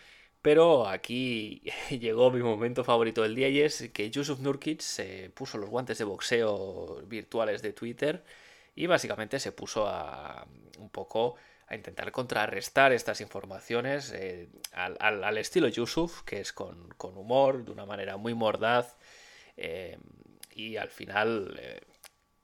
Pero 0.43 0.89
aquí 0.89 1.63
llegó 1.91 2.31
mi 2.31 2.43
momento 2.43 2.85
favorito 2.85 3.23
del 3.23 3.35
día 3.35 3.49
y 3.49 3.61
es 3.61 3.91
que 3.93 4.11
Yusuf 4.11 4.41
Nurkic 4.41 4.81
se 4.81 5.31
puso 5.31 5.59
los 5.59 5.71
guantes 5.71 5.99
de 5.99 6.05
boxeo 6.05 7.03
virtuales 7.07 7.63
de 7.63 7.73
Twitter 7.73 8.25
y 8.75 8.87
básicamente 8.87 9.39
se 9.39 9.53
puso 9.53 9.87
a 9.87 10.47
un 10.79 10.91
poco 10.91 11.37
a 11.71 11.77
intentar 11.77 12.11
contrarrestar 12.11 12.93
estas 12.93 13.21
informaciones 13.21 14.13
eh, 14.13 14.49
al, 14.73 15.39
estilo 15.39 15.69
Yusuf, 15.69 16.23
que 16.23 16.41
es 16.41 16.53
con, 16.53 16.93
humor, 17.01 17.65
de 17.65 17.71
una 17.71 17.87
manera 17.87 18.17
muy 18.17 18.35
mordaz. 18.35 18.97
Eh, 19.57 19.97
y 20.53 20.77
al 20.77 20.89
final 20.89 21.57
eh, 21.61 21.81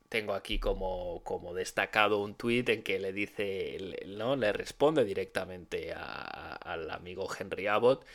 tengo 0.09 0.35
aquí 0.35 0.59
como, 0.59 1.23
como 1.25 1.55
destacado 1.55 2.23
un 2.23 2.35
tuit 2.35 2.69
en 2.69 2.83
que 2.83 2.99
le 2.99 3.13
dice, 3.13 3.79
¿no? 4.07 4.37
Le 4.37 4.53
responde 4.53 5.05
directamente 5.05 5.93
al 5.95 6.91
amigo 6.91 7.29
Henry 7.39 7.67
Abbott. 7.67 8.07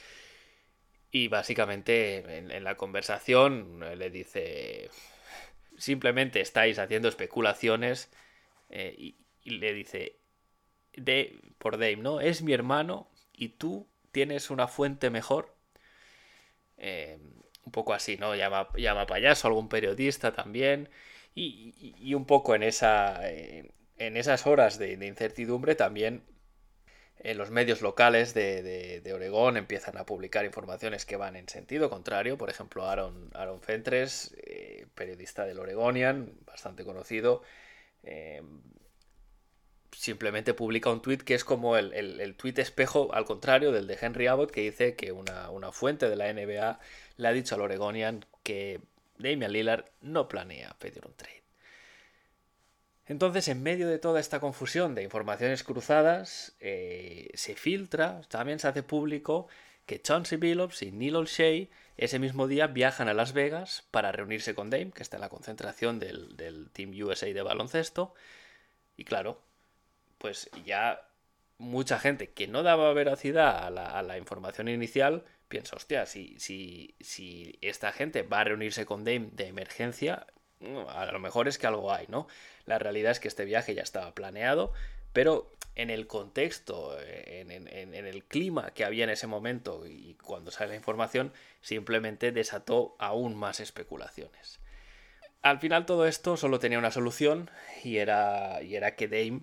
Y 1.12 1.27
básicamente 1.27 2.38
en, 2.38 2.63
la 2.63 2.77
conversación 2.77 3.81
le 3.98 4.10
dice, 4.10 4.89
simplemente 5.77 6.39
estáis 6.39 6.79
haciendo 6.79 7.10
especulaciones 7.10 8.10
eh, 8.69 8.95
y, 9.43 9.50
le 9.50 9.74
dice, 9.74 10.19
de, 10.93 11.41
por 11.57 11.77
Dave, 11.77 11.98
¿no? 11.98 12.21
Es 12.21 12.41
mi 12.41 12.53
hermano 12.53 13.10
y 13.33 13.50
tú 13.50 13.89
tienes 14.12 14.50
una 14.50 14.67
fuente 14.67 15.10
mejor. 15.10 15.53
Eh, 16.77 17.19
un 17.63 17.71
poco 17.71 17.93
así, 17.93 18.17
¿no? 18.17 18.36
Llama, 18.36 18.69
llama 18.75 19.05
payaso 19.05 19.48
algún 19.48 19.69
periodista 19.69 20.33
también. 20.33 20.89
Y, 21.33 22.13
un 22.13 22.25
poco 22.25 22.55
en, 22.55 22.63
esa, 22.63 23.21
en 23.29 24.17
esas 24.17 24.45
horas 24.45 24.77
de, 24.77 24.93
incertidumbre 24.93 25.75
también 25.75 26.23
en 27.19 27.38
los 27.38 27.51
medios 27.51 27.81
locales 27.81 28.33
de, 28.33 29.11
Oregón 29.13 29.57
empiezan 29.57 29.97
a 29.97 30.05
publicar 30.05 30.43
informaciones 30.45 31.05
que 31.05 31.15
van 31.15 31.35
en 31.35 31.47
sentido 31.47 31.89
contrario. 31.89 32.38
Por 32.38 32.50
ejemplo, 32.50 32.85
Aaron, 32.85 33.29
Aaron 33.33 33.61
Fentres, 33.61 34.35
eh, 34.45 34.88
periodista 34.95 35.45
del 35.45 35.59
Oregonian, 35.59 36.33
bastante 36.45 36.83
conocido, 36.83 37.43
eh, 38.03 38.41
simplemente 39.91 40.53
publica 40.53 40.89
un 40.89 41.01
tuit 41.01 41.21
que 41.21 41.35
es 41.35 41.43
como 41.43 41.77
el, 41.77 41.93
el, 41.93 42.35
tuit 42.35 42.57
espejo, 42.59 43.13
al 43.13 43.25
contrario 43.25 43.71
del 43.71 43.88
de 43.88 43.97
Henry 44.01 44.27
Abbott, 44.27 44.51
que 44.51 44.61
dice 44.61 44.95
que 44.95 45.11
una, 45.11 45.50
una 45.51 45.71
fuente 45.71 46.09
de 46.09 46.15
la 46.15 46.31
NBA 46.33 46.79
le 47.17 47.27
ha 47.27 47.31
dicho 47.31 47.55
al 47.55 47.61
Oregonian 47.61 48.25
que 48.43 48.79
Damian 49.22 49.51
Lillard 49.51 49.86
no 50.01 50.28
planea 50.28 50.75
pedir 50.80 51.06
un 51.06 51.13
trade. 51.13 51.42
Entonces, 53.08 53.48
en 53.48 53.62
medio 53.62 53.88
de 53.88 54.00
toda 54.00 54.20
esta 54.20 54.40
confusión 54.40 54.96
de 54.96 55.04
informaciones 55.04 55.63
cruzadas, 55.63 56.56
eh, 56.60 57.30
se 57.34 57.56
filtra, 57.56 58.22
también 58.30 58.60
se 58.60 58.68
hace 58.68 58.84
público 58.84 59.48
que 59.86 60.01
Chauncey 60.01 60.38
Billups 60.38 60.84
y 60.84 60.92
Neil 60.92 61.16
O'Shea 61.18 61.68
ese 61.98 62.18
mismo 62.18 62.48
día 62.48 62.68
viajan 62.68 63.10
a 63.10 63.13
Las 63.13 63.34
Vegas 63.34 63.84
para 63.92 64.12
reunirse 64.12 64.56
con 64.56 64.70
Dame, 64.70 64.92
que 64.92 65.04
está 65.04 65.18
en 65.18 65.22
la 65.22 65.30
concentración 65.30 66.00
del, 66.00 66.70
Team 66.74 66.92
USA 67.04 67.28
de 67.28 67.42
baloncesto. 67.42 68.13
Y 68.98 69.04
claro, 69.04 69.40
pues 70.18 70.50
ya 70.66 71.08
mucha 71.60 72.00
gente 72.00 72.32
que 72.32 72.48
no 72.48 72.63
daba 72.63 72.92
veracidad 72.94 73.68
a 73.68 74.01
la, 74.01 74.18
información 74.18 74.68
inicial, 74.68 75.24
piensa, 75.51 75.75
hostia, 75.75 76.08
si, 76.08 76.36
si, 76.39 76.96
si 77.00 77.60
esta 77.62 77.91
gente 77.91 78.24
va 78.24 78.39
a 78.39 78.46
reunirse 78.46 78.88
con 78.88 79.03
Dame 79.03 79.29
de 79.34 79.46
emergencia, 79.48 80.25
a 80.89 81.05
lo 81.12 81.20
mejor 81.20 81.48
es 81.48 81.60
que 81.60 81.67
algo 81.67 81.93
hay, 81.93 82.08
¿no? 82.08 82.27
La 82.65 82.79
realidad 82.79 83.12
es 83.12 83.20
que 83.20 83.27
este 83.27 83.46
viaje 83.46 83.75
ya 83.75 83.84
estaba 83.84 84.15
planeado, 84.15 84.74
pero 85.13 85.51
en 85.75 85.89
el 85.89 86.08
contexto, 86.08 86.98
en, 87.00 87.51
el 87.51 88.24
clima 88.25 88.72
que 88.72 88.86
había 88.86 89.03
en 89.03 89.10
ese 89.10 89.27
momento 89.27 89.86
y 89.88 90.15
cuando 90.24 90.51
sale 90.51 90.72
la 90.72 90.75
información, 90.75 91.34
simplemente 91.62 92.31
desató 92.31 92.96
aún 93.00 93.36
más 93.36 93.60
especulaciones. 93.60 94.60
Al 95.41 95.60
final 95.60 95.86
todo 95.86 96.05
esto 96.05 96.38
solo 96.38 96.60
tenía 96.60 96.77
una 96.77 96.91
solución 96.91 97.50
y 97.84 97.98
era, 97.98 98.62
y 98.62 98.75
era 98.75 98.96
que 98.96 99.08
Dame 99.08 99.41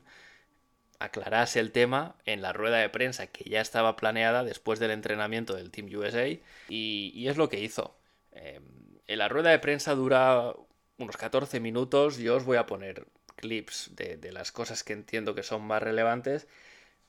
aclarase 0.98 1.60
el 1.60 1.72
tema 1.72 2.16
en 2.24 2.42
la 2.42 2.52
rueda 2.52 2.78
de 2.78 2.88
prensa 2.88 3.28
que 3.28 3.48
ya 3.48 3.60
estaba 3.60 3.96
planeada 3.96 4.44
después 4.44 4.78
del 4.78 4.90
entrenamiento 4.90 5.54
del 5.54 5.70
Team 5.70 5.88
USA 5.94 6.28
y, 6.68 7.28
es 7.28 7.36
lo 7.36 7.48
que 7.48 7.60
hizo. 7.60 7.96
Em, 8.32 8.62
en 9.06 9.18
la 9.18 9.28
rueda 9.28 9.50
de 9.50 9.58
prensa 9.58 9.94
dura 9.94 10.54
unos 10.98 11.16
14 11.16 11.60
minutos, 11.60 12.18
yo 12.18 12.36
os 12.36 12.44
voy 12.44 12.56
a 12.56 12.66
poner 12.66 13.06
clips 13.36 13.92
de, 13.94 14.32
las 14.32 14.52
cosas 14.52 14.84
que 14.84 14.92
entiendo 14.92 15.34
que 15.34 15.42
son 15.42 15.62
más 15.62 15.82
relevantes. 15.82 16.46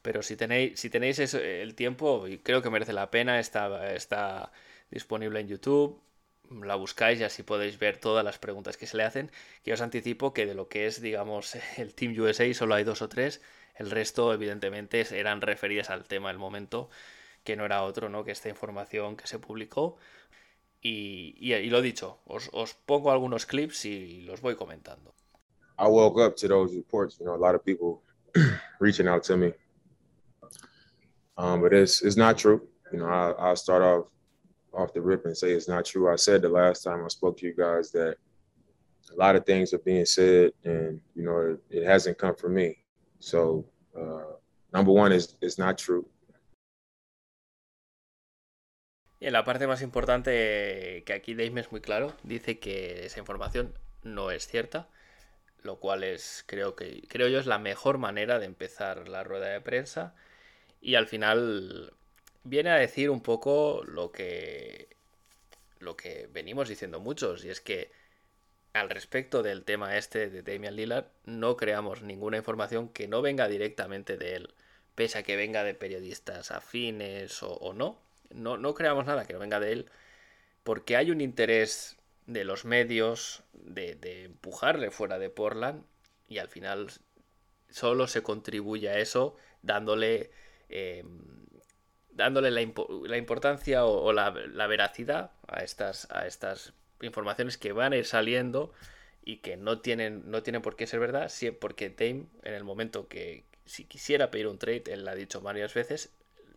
Pero 0.02 0.24
si 0.24 0.36
tenéis, 0.38 0.80
si 0.80 0.90
tenéis 0.90 1.20
el 1.20 1.76
tiempo, 1.76 2.26
creo 2.44 2.62
que 2.62 2.70
merece 2.70 2.94
la 2.94 3.12
pena, 3.12 3.40
está, 3.40 3.94
está 3.94 4.52
disponible 4.92 5.40
en 5.42 5.48
YouTube. 5.50 6.02
La 6.64 6.76
buscáis 6.76 7.20
y 7.20 7.24
así 7.24 7.44
podéis 7.44 7.78
ver 7.78 7.98
todas 7.98 8.24
las 8.26 8.40
preguntas 8.40 8.78
que 8.78 8.88
se 8.88 8.98
le 8.98 9.04
hacen. 9.04 9.32
Que 9.64 9.74
os 9.74 9.82
anticipo 9.82 10.34
que 10.34 10.46
de 10.46 10.56
lo 10.56 10.70
que 10.70 10.88
es, 10.88 11.02
digamos, 11.02 11.56
el 11.78 11.94
Team 11.96 12.18
USA 12.20 12.52
solo 12.54 12.76
hay 12.76 12.84
dos 12.84 13.02
o 13.02 13.10
tres. 13.10 13.42
El 13.80 13.90
resto, 13.92 14.34
evidentemente, 14.34 15.06
eran 15.18 15.40
referidas 15.42 15.90
al 15.90 16.04
tema 16.04 16.28
del 16.28 16.38
momento, 16.38 16.90
que 17.46 17.56
no 17.56 17.66
era 17.66 17.84
otro, 17.84 18.10
¿no? 18.10 18.26
Que 18.26 18.32
esta 18.32 18.50
información 18.50 19.16
que 19.16 19.26
se 19.26 19.40
publicó. 19.40 19.98
Y, 20.82 21.36
y, 21.40 21.54
y 21.54 21.70
lo 21.70 21.82
dicho, 21.82 22.20
os, 22.26 22.50
os 22.52 22.74
pongo 22.74 23.10
algunos 23.10 23.46
clips 23.46 23.86
y 23.86 24.22
los 24.24 24.42
voy 24.42 24.56
comentando. 24.56 25.16
I 25.80 25.88
woke 25.88 26.20
up 26.20 26.36
to 26.36 26.48
those 26.48 26.76
reports. 26.76 27.18
You 27.20 27.26
know, 27.26 27.36
a 27.36 27.40
lot 27.40 27.56
of 27.56 27.64
people 27.64 28.04
reaching 28.80 29.08
out 29.08 29.24
to 29.24 29.38
me, 29.38 29.54
um, 31.38 31.62
but 31.62 31.72
it's 31.72 32.02
it's 32.02 32.18
not 32.18 32.38
true. 32.38 32.68
You 32.92 33.00
know, 33.00 33.08
I, 33.08 33.32
I'll 33.40 33.56
start 33.56 33.82
off 33.82 34.10
off 34.74 34.94
the 34.94 35.02
rip 35.02 35.26
and 35.26 35.36
say 35.36 35.52
it's 35.52 35.70
not 35.70 35.86
true. 35.86 36.12
I 36.12 36.18
said 36.18 36.42
the 36.42 36.50
last 36.50 36.84
time 36.84 37.04
I 37.04 37.08
spoke 37.08 37.38
to 37.38 37.46
you 37.46 37.54
guys 37.56 37.92
that 37.92 38.18
a 39.12 39.16
lot 39.16 39.38
of 39.38 39.46
things 39.46 39.74
are 39.74 39.80
being 39.80 40.06
said, 40.06 40.52
and 40.66 41.00
you 41.16 41.24
know, 41.24 41.40
it, 41.72 41.78
it 41.78 41.86
hasn't 41.86 42.18
come 42.18 42.36
from 42.36 42.56
me. 42.56 42.78
So, 43.20 43.66
uh, 43.96 44.38
number 44.72 44.94
one 44.94 45.14
is 45.16 45.58
not 45.58 45.78
true. 45.78 46.06
La 49.20 49.44
parte 49.44 49.68
más 49.68 49.82
importante 49.82 51.04
que 51.06 51.14
aquí 51.14 51.36
Dame 51.36 51.60
es 51.62 51.72
muy 51.72 51.82
claro, 51.82 52.14
dice 52.24 52.60
que 52.60 53.06
esa 53.06 53.20
información 53.20 53.74
no 54.02 54.32
es 54.32 54.48
cierta 54.48 54.88
lo 55.64 55.80
cual 55.80 56.04
es, 56.04 56.44
creo 56.48 56.76
que, 56.76 57.04
creo 57.08 57.28
yo, 57.28 57.40
es 57.40 57.46
la 57.46 57.60
mejor 57.60 57.98
manera 57.98 58.40
de 58.40 58.46
empezar 58.46 59.08
la 59.10 59.24
rueda 59.24 59.48
de 59.48 59.62
prensa. 59.62 60.16
Y 60.82 60.96
al 60.96 61.08
final 61.08 61.94
viene 62.44 62.70
a 62.72 62.76
decir 62.76 63.10
un 63.10 63.22
poco 63.22 63.84
lo 63.86 64.12
que, 64.12 64.90
lo 65.80 65.96
que 65.98 66.28
venimos 66.32 66.70
diciendo 66.70 67.00
muchos, 67.00 67.44
y 67.46 67.50
es 67.50 67.62
que 67.62 67.92
al 68.74 68.90
respecto 68.90 69.44
del 69.44 69.64
tema 69.64 69.98
este 69.98 70.30
de 70.30 70.44
Damian 70.44 70.76
Lillard, 70.76 71.08
no 71.26 71.58
creamos 71.58 72.02
ninguna 72.02 72.38
información 72.38 72.90
que 72.90 73.08
no 73.08 73.22
venga 73.22 73.48
directamente 73.48 74.18
de 74.18 74.36
él, 74.36 74.54
pese 74.96 75.20
a 75.20 75.24
que 75.24 75.36
venga 75.36 75.64
de 75.64 75.74
periodistas 75.74 76.52
afines 76.52 77.42
o, 77.44 77.54
o 77.54 77.74
no. 77.74 78.00
no. 78.30 78.58
No 78.58 78.74
creamos 78.74 79.06
nada 79.06 79.26
que 79.26 79.34
no 79.34 79.40
venga 79.40 79.60
de 79.60 79.72
él, 79.72 79.90
porque 80.64 80.98
hay 80.98 81.12
un 81.12 81.22
interés 81.22 82.00
de 82.30 82.44
los 82.44 82.64
medios 82.64 83.44
de, 83.54 84.26
empujarle 84.26 84.92
fuera 84.92 85.18
de 85.18 85.30
Portland 85.30 85.84
y 86.28 86.38
al 86.38 86.48
final 86.48 86.88
solo 87.70 88.08
se 88.08 88.22
contribuye 88.22 88.90
a 88.90 89.00
eso 89.00 89.36
dándole 89.64 90.30
eh, 90.70 91.04
dándole 92.12 92.52
la, 92.52 92.62
importancia 93.18 93.86
o, 93.86 94.14
la, 94.14 94.30
veracidad 94.30 95.32
a 95.48 95.64
estas, 95.64 96.08
a 96.12 96.28
estas 96.28 96.74
informaciones 97.02 97.58
que 97.58 97.72
van 97.72 97.94
a 97.94 97.98
ir 97.98 98.06
saliendo 98.06 98.74
y 99.24 99.38
que 99.38 99.58
no 99.58 99.80
tienen, 99.80 100.30
no 100.30 100.44
tienen 100.44 100.62
por 100.62 100.76
qué 100.76 100.88
ser 100.88 101.00
verdad, 101.00 101.32
porque 101.60 101.90
Dame, 101.90 102.26
en 102.44 102.54
el 102.54 102.64
momento 102.64 103.08
que 103.08 103.44
si 103.66 103.86
quisiera 103.86 104.32
pedir 104.32 104.48
un 104.48 104.58
trade, 104.58 104.84
él 104.88 105.06
lo 105.06 105.12
ha 105.12 105.16
dicho 105.16 105.42
varias 105.42 105.74
veces, 105.74 106.12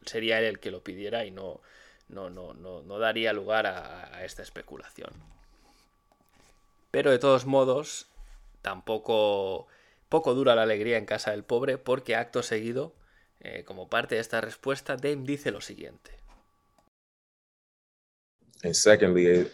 sería 0.06 0.38
él 0.38 0.46
el 0.46 0.58
que 0.60 0.70
lo 0.70 0.82
pidiera 0.82 1.24
y 1.24 1.30
no, 1.30 1.60
no, 2.08 2.30
no, 2.30 2.54
no, 2.54 2.98
daría 2.98 3.32
lugar 3.32 3.66
a 3.66 4.24
esta 4.24 4.42
especulación. 4.42 5.10
Pero 6.90 7.10
de 7.10 7.18
todos 7.18 7.46
modos, 7.46 8.06
tampoco 8.60 9.66
poco 10.12 10.34
dura 10.34 10.54
la 10.54 10.64
alegría 10.64 10.98
en 10.98 11.06
casa 11.06 11.30
del 11.30 11.42
pobre 11.42 11.78
porque 11.78 12.16
acto 12.16 12.42
seguido, 12.42 12.94
eh, 13.40 13.64
como 13.64 13.88
parte 13.88 14.16
de 14.16 14.20
esta 14.20 14.42
respuesta, 14.42 14.96
Dame 14.96 15.24
dice 15.24 15.50
lo 15.50 15.62
siguiente. 15.62 16.10
And 18.62 18.74
secondly, 18.74 19.50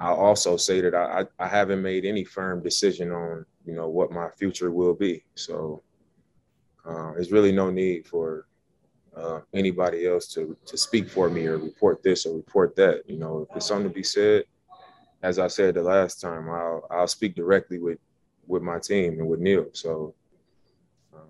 I'll 0.00 0.16
also 0.16 0.56
say 0.56 0.80
that 0.80 0.94
I, 0.94 1.26
I 1.38 1.46
haven't 1.46 1.82
made 1.82 2.06
any 2.06 2.24
firm 2.24 2.62
decision 2.62 3.12
on, 3.12 3.44
you 3.66 3.74
know, 3.74 3.88
what 3.88 4.10
my 4.10 4.30
future 4.30 4.70
will 4.70 4.94
be. 4.94 5.22
So 5.34 5.82
uh, 6.86 7.12
there's 7.12 7.30
really 7.30 7.52
no 7.52 7.70
need 7.70 8.06
for 8.06 8.46
uh, 9.14 9.40
anybody 9.52 10.06
else 10.06 10.26
to 10.34 10.56
to 10.64 10.78
speak 10.78 11.10
for 11.10 11.28
me 11.28 11.46
or 11.46 11.58
report 11.58 12.02
this 12.02 12.24
or 12.24 12.34
report 12.34 12.74
that. 12.76 13.02
You 13.06 13.18
know, 13.18 13.42
if 13.42 13.48
there's 13.50 13.66
something 13.66 13.88
to 13.88 13.94
be 13.94 14.02
said, 14.02 14.44
as 15.22 15.38
I 15.38 15.48
said 15.48 15.74
the 15.74 15.82
last 15.82 16.20
time, 16.20 16.48
I'll 16.48 16.86
I'll 16.90 17.06
speak 17.06 17.34
directly 17.34 17.78
with 17.78 17.98
with 18.46 18.62
my 18.62 18.78
team 18.78 19.18
and 19.18 19.28
with 19.28 19.40
Neil. 19.40 19.66
So, 19.72 20.14
um, 21.12 21.28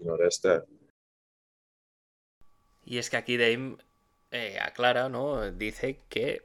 you 0.00 0.06
know, 0.06 0.18
that's 0.20 0.38
that. 0.38 0.64
Y 2.86 2.98
es 2.98 3.08
que 3.08 3.18
aquí 3.18 3.38
Dame 3.38 3.76
eh, 4.32 4.58
aclara, 4.60 5.08
¿no? 5.08 5.50
Dice 5.52 6.00
que 6.08 6.42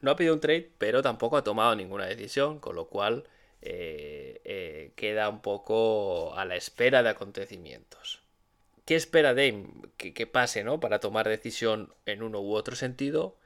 no 0.00 0.10
ha 0.10 0.16
pedido 0.16 0.34
un 0.34 0.40
trade, 0.40 0.70
pero 0.78 1.02
tampoco 1.02 1.36
ha 1.36 1.44
tomado 1.44 1.74
ninguna 1.76 2.06
decisión, 2.06 2.58
con 2.58 2.76
lo 2.76 2.88
cual 2.88 3.24
eh, 3.62 4.40
eh, 4.44 4.92
queda 4.96 5.28
un 5.28 5.42
poco 5.42 6.34
a 6.36 6.44
la 6.44 6.56
espera 6.56 7.02
de 7.02 7.10
acontecimientos. 7.10 8.22
¿Qué 8.86 8.96
espera 8.96 9.34
Dame 9.34 9.66
que, 9.96 10.14
que 10.14 10.26
pase, 10.26 10.64
¿no? 10.64 10.80
Para 10.80 11.00
tomar 11.00 11.28
decisión 11.28 11.94
en 12.06 12.22
uno 12.22 12.40
u 12.40 12.54
otro 12.54 12.74
sentido. 12.74 13.36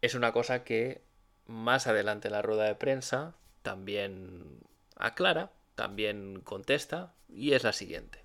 Es 0.00 0.14
una 0.14 0.32
cosa 0.32 0.64
que 0.64 1.02
más 1.46 1.86
adelante 1.86 2.30
la 2.30 2.42
rueda 2.42 2.64
de 2.64 2.76
prensa 2.76 3.34
también 3.62 4.60
aclara, 4.96 5.50
también 5.74 6.40
contesta 6.40 7.12
y 7.28 7.52
es 7.52 7.64
la 7.64 7.72
siguiente. 7.72 8.24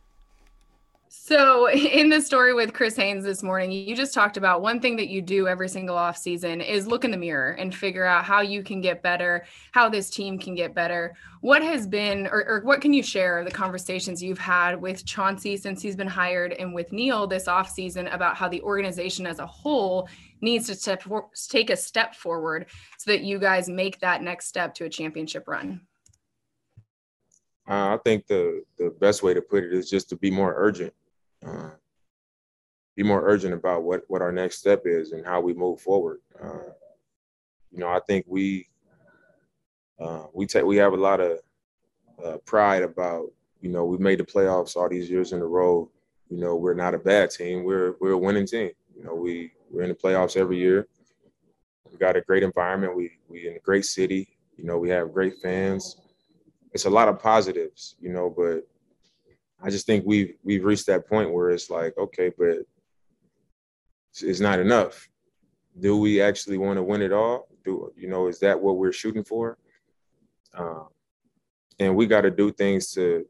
So, 1.18 1.70
in 1.72 2.10
the 2.10 2.22
story 2.22 2.54
with 2.54 2.74
Chris 2.74 2.96
Haynes 2.98 3.24
this 3.24 3.42
morning, 3.42 3.72
you 3.72 3.96
just 3.96 4.14
talked 4.14 4.38
about 4.38 4.62
one 4.62 4.80
thing 4.80 4.96
that 4.98 5.08
you 5.08 5.24
do 5.24 5.48
every 5.48 5.68
single 5.68 5.98
off 5.98 6.18
season 6.18 6.62
is 6.62 6.86
look 6.86 7.04
in 7.04 7.10
the 7.10 7.18
mirror 7.18 7.52
and 7.52 7.74
figure 7.74 8.06
out 8.06 8.24
how 8.26 8.42
you 8.42 8.62
can 8.62 8.80
get 8.80 9.02
better, 9.02 9.46
how 9.72 9.90
this 9.90 10.12
team 10.12 10.38
can 10.38 10.54
get 10.54 10.76
better. 10.76 11.16
What 11.42 11.64
has 11.64 11.88
been, 11.88 12.28
or, 12.28 12.46
or 12.48 12.62
what 12.64 12.80
can 12.80 12.94
you 12.94 13.02
share 13.02 13.44
the 13.44 13.50
conversations 13.50 14.22
you've 14.22 14.38
had 14.38 14.80
with 14.80 15.04
Chauncey 15.04 15.58
since 15.58 15.82
he's 15.82 15.96
been 15.96 16.08
hired 16.08 16.54
and 16.54 16.76
with 16.76 16.92
Neil 16.92 17.26
this 17.26 17.48
off 17.48 17.72
season 17.72 18.08
about 18.08 18.36
how 18.36 18.48
the 18.48 18.62
organization 18.62 19.26
as 19.26 19.40
a 19.40 19.48
whole 19.48 20.08
needs 20.42 20.68
to 20.68 20.76
step 20.76 21.04
take 21.50 21.72
a 21.72 21.78
step 21.78 22.14
forward 22.14 22.68
so 23.00 23.10
that 23.10 23.22
you 23.22 23.40
guys 23.40 23.68
make 23.68 24.00
that 24.00 24.22
next 24.22 24.46
step 24.46 24.76
to 24.76 24.86
a 24.86 24.90
championship 24.90 25.48
run? 25.48 25.82
Uh, 27.68 27.96
I 27.96 28.00
think 28.04 28.28
the 28.28 28.64
the 28.78 28.92
best 29.00 29.24
way 29.24 29.34
to 29.34 29.42
put 29.42 29.64
it 29.64 29.74
is 29.74 29.90
just 29.90 30.10
to 30.10 30.16
be 30.16 30.30
more 30.30 30.54
urgent. 30.56 30.94
Uh, 31.46 31.70
be 32.96 33.04
more 33.04 33.28
urgent 33.28 33.54
about 33.54 33.84
what 33.84 34.04
what 34.08 34.22
our 34.22 34.32
next 34.32 34.58
step 34.58 34.84
is 34.86 35.12
and 35.12 35.26
how 35.26 35.42
we 35.42 35.54
move 35.54 35.82
forward. 35.82 36.20
Uh, 36.42 36.72
you 37.72 37.80
know, 37.80 37.90
I 37.90 38.00
think 38.00 38.26
we 38.28 38.70
uh, 40.00 40.24
we 40.34 40.46
take 40.46 40.64
we 40.64 40.78
have 40.78 40.94
a 40.94 40.98
lot 40.98 41.20
of 41.20 41.40
uh, 42.24 42.38
pride 42.46 42.84
about 42.84 43.28
you 43.62 43.70
know 43.70 43.86
we've 43.86 44.00
made 44.00 44.20
the 44.20 44.24
playoffs 44.24 44.76
all 44.76 44.90
these 44.90 45.10
years 45.10 45.34
in 45.34 45.42
a 45.42 45.46
row. 45.46 45.90
You 46.30 46.38
know, 46.38 46.56
we're 46.56 46.74
not 46.74 46.96
a 46.96 47.00
bad 47.00 47.32
team. 47.32 47.64
We're 47.64 47.96
we're 48.00 48.12
a 48.12 48.18
winning 48.18 48.48
team. 48.48 48.72
You 48.96 49.04
know, 49.04 49.14
we 49.16 49.52
we're 49.70 49.84
in 49.84 49.90
the 49.90 49.96
playoffs 49.96 50.38
every 50.38 50.58
year. 50.58 50.88
We 51.92 51.98
got 51.98 52.16
a 52.16 52.22
great 52.22 52.44
environment. 52.44 52.96
We 52.96 53.12
we 53.28 53.48
in 53.48 53.56
a 53.56 53.60
great 53.60 53.86
city. 53.86 54.38
You 54.58 54.64
know, 54.64 54.78
we 54.78 54.90
have 54.90 55.14
great 55.14 55.36
fans. 55.42 55.98
It's 56.72 56.86
a 56.86 56.90
lot 56.90 57.08
of 57.08 57.20
positives, 57.20 57.96
you 58.02 58.12
know, 58.12 58.30
but 58.30 58.68
I 59.66 59.72
just 59.72 59.88
think 59.88 60.06
we've 60.06 60.36
we've 60.44 60.64
reached 60.64 60.86
that 60.86 61.08
point 61.08 61.34
where 61.34 61.50
it's 61.50 61.72
like, 61.72 61.98
okay, 61.98 62.32
but 62.38 62.58
it's 64.22 64.40
not 64.40 64.60
enough. 64.60 65.10
Do 65.80 65.98
we 65.98 66.22
actually 66.22 66.60
want 66.60 66.78
to 66.78 66.84
win 66.84 67.02
it 67.02 67.12
all? 67.12 67.48
Do 67.64 67.92
you 67.98 68.08
know? 68.08 68.28
Is 68.28 68.38
that 68.40 68.62
what 68.62 68.78
we're 68.78 68.92
shooting 68.92 69.24
for? 69.24 69.58
Uh, 70.54 70.84
and 71.80 71.96
we 71.96 72.06
got 72.06 72.22
to 72.22 72.30
do 72.30 72.52
things 72.52 72.92
to 72.92 73.26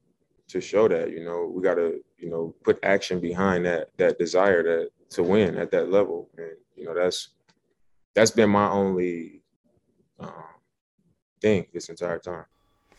to 0.49 0.59
show 0.59 0.89
that. 0.89 1.11
You 1.11 1.23
know, 1.23 1.49
we 1.55 1.63
got 1.63 1.75
to 1.75 2.03
you 2.17 2.29
know 2.29 2.53
put 2.65 2.79
action 2.83 3.21
behind 3.21 3.65
that 3.65 3.91
that 3.95 4.19
desire 4.19 4.61
that 4.61 4.89
to 5.11 5.23
win 5.23 5.57
at 5.57 5.71
that 5.71 5.89
level. 5.89 6.29
And 6.37 6.51
you 6.75 6.83
know, 6.83 6.93
that's 6.93 7.29
that's 8.13 8.31
been 8.31 8.49
my 8.49 8.67
only 8.67 9.41
um, 10.19 10.51
thing 11.39 11.65
this 11.73 11.87
entire 11.87 12.19
time. 12.19 12.45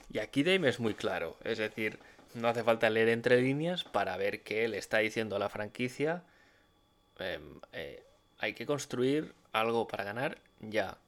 Y 0.08 0.20
aquí 0.20 0.42
Dame 0.42 0.68
es 0.68 0.80
muy 0.80 0.94
claro, 0.94 1.36
es 1.44 1.58
decir, 1.58 1.98
no 2.36 2.48
hace 2.48 2.62
falta 2.62 2.90
leer 2.90 3.08
entre 3.08 3.40
líneas 3.40 3.84
para 3.84 4.16
ver 4.16 4.42
que 4.42 4.68
le 4.68 4.78
está 4.78 4.98
diciendo 4.98 5.36
a 5.36 5.38
la 5.38 5.48
franquicia 5.48 6.22
eh, 7.18 7.40
eh, 7.72 8.02
hay 8.38 8.52
que 8.52 8.66
construir 8.66 9.34
algo 9.52 9.88
para 9.88 10.04
ganar 10.04 10.38
ya. 10.60 10.98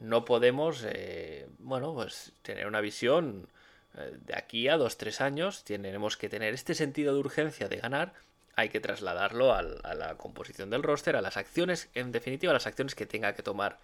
No 0.00 0.24
podemos, 0.24 0.84
eh, 0.88 1.48
bueno, 1.58 1.92
pues 1.94 2.32
tener 2.42 2.66
una 2.66 2.80
visión 2.80 3.48
eh, 3.96 4.16
de 4.24 4.36
aquí 4.36 4.68
a 4.68 4.76
dos, 4.76 4.96
tres 4.96 5.20
años. 5.20 5.64
Tenemos 5.64 6.16
que 6.16 6.28
tener 6.28 6.54
este 6.54 6.74
sentido 6.74 7.14
de 7.14 7.20
urgencia 7.20 7.68
de 7.68 7.76
ganar. 7.76 8.14
Hay 8.56 8.68
que 8.70 8.80
trasladarlo 8.80 9.54
al, 9.54 9.80
a 9.84 9.94
la 9.94 10.16
composición 10.16 10.70
del 10.70 10.82
roster, 10.82 11.16
a 11.16 11.22
las 11.22 11.36
acciones, 11.36 11.88
en 11.94 12.12
definitiva, 12.12 12.50
a 12.50 12.54
las 12.54 12.66
acciones 12.66 12.94
que 12.94 13.06
tenga 13.06 13.34
que 13.34 13.42
tomar 13.42 13.78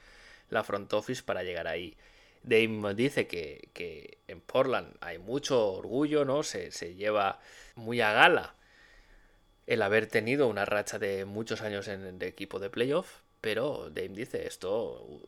la 0.51 0.65
front 0.65 0.93
office 0.93 1.23
para 1.23 1.43
llegar 1.43 1.67
ahí. 1.67 1.97
Dame 2.45 2.95
dice 2.95 3.27
que, 3.27 3.71
que 3.73 4.19
en 4.29 4.41
Portland 4.41 4.97
hay 5.01 5.19
mucho 5.19 5.73
orgullo, 5.73 6.25
¿no? 6.25 6.43
Se, 6.43 6.71
se 6.71 6.95
lleva 6.95 7.41
muy 7.75 8.01
a 8.01 8.13
gala 8.13 8.55
el 9.67 9.83
haber 9.83 10.07
tenido 10.07 10.47
una 10.47 10.65
racha 10.65 10.99
de 10.99 11.25
muchos 11.25 11.63
años 11.63 11.89
en 11.89 12.05
el 12.05 12.23
equipo 12.23 12.59
de 12.59 12.71
playoff, 12.71 13.21
pero 13.41 13.91
Dame 13.91 14.11
dice 14.11 14.47
esto 14.47 15.23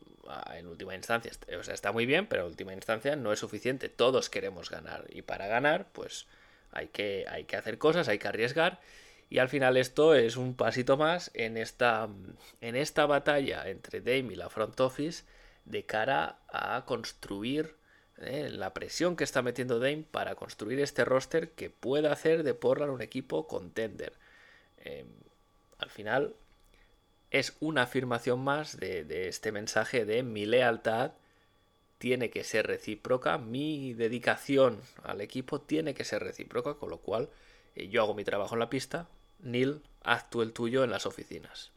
en 0.53 0.67
última 0.67 0.95
instancia, 0.95 1.31
o 1.59 1.63
sea, 1.63 1.73
está 1.73 1.91
muy 1.91 2.05
bien, 2.05 2.27
pero 2.27 2.43
en 2.43 2.49
última 2.49 2.73
instancia 2.73 3.15
no 3.15 3.31
es 3.33 3.39
suficiente. 3.39 3.89
Todos 3.89 4.29
queremos 4.29 4.69
ganar 4.69 5.05
y 5.09 5.21
para 5.21 5.47
ganar, 5.47 5.87
pues 5.93 6.27
hay 6.71 6.87
que, 6.87 7.25
hay 7.29 7.45
que 7.45 7.57
hacer 7.57 7.77
cosas, 7.77 8.07
hay 8.07 8.19
que 8.19 8.27
arriesgar. 8.27 8.79
Y 9.29 9.39
al 9.39 9.49
final 9.49 9.75
esto 9.75 10.15
es 10.15 10.37
un 10.37 10.55
pasito 10.55 10.95
más 10.95 11.31
en 11.33 11.57
esta, 11.57 12.07
en 12.61 12.75
esta 12.75 13.05
batalla 13.05 13.67
entre 13.69 13.99
Dame 13.99 14.33
y 14.33 14.35
la 14.35 14.49
front 14.49 14.79
office 14.79 15.23
de 15.67 15.85
cara 15.85 16.39
a 16.49 16.85
construir 16.85 17.75
eh, 18.17 18.49
la 18.49 18.73
presión 18.73 19.15
que 19.15 19.23
está 19.23 19.41
metiendo 19.41 19.79
Dame 19.79 20.05
para 20.09 20.35
construir 20.35 20.79
este 20.79 21.05
roster 21.05 21.51
que 21.51 21.69
pueda 21.69 22.11
hacer 22.11 22.43
de 22.43 22.53
Portland 22.53 22.91
un 22.91 23.01
equipo 23.01 23.47
contender. 23.47 24.13
Eh, 24.79 25.05
al 25.77 25.89
final 25.89 26.35
es 27.29 27.55
una 27.59 27.83
afirmación 27.83 28.43
más 28.43 28.77
de, 28.77 29.03
de, 29.03 29.27
este 29.27 29.51
mensaje 29.51 30.05
de 30.05 30.23
mi 30.23 30.45
lealtad 30.45 31.11
tiene 31.97 32.29
que 32.29 32.43
ser 32.43 32.67
recíproca, 32.67 33.37
mi 33.37 33.93
dedicación 33.93 34.81
al 35.03 35.21
equipo 35.21 35.61
tiene 35.61 35.93
que 35.93 36.05
ser 36.05 36.23
recíproca, 36.23 36.75
con 36.75 36.89
lo 36.89 36.99
cual 36.99 37.29
eh, 37.75 37.89
yo 37.89 38.01
hago 38.01 38.13
mi 38.13 38.23
trabajo 38.23 38.55
en 38.55 38.59
la 38.59 38.69
pista, 38.69 39.09
Neil, 39.39 39.81
haz 40.03 40.29
tú 40.29 40.41
el 40.41 40.53
tuyo 40.53 40.83
en 40.83 40.91
las 40.91 41.05
oficinas. 41.05 41.71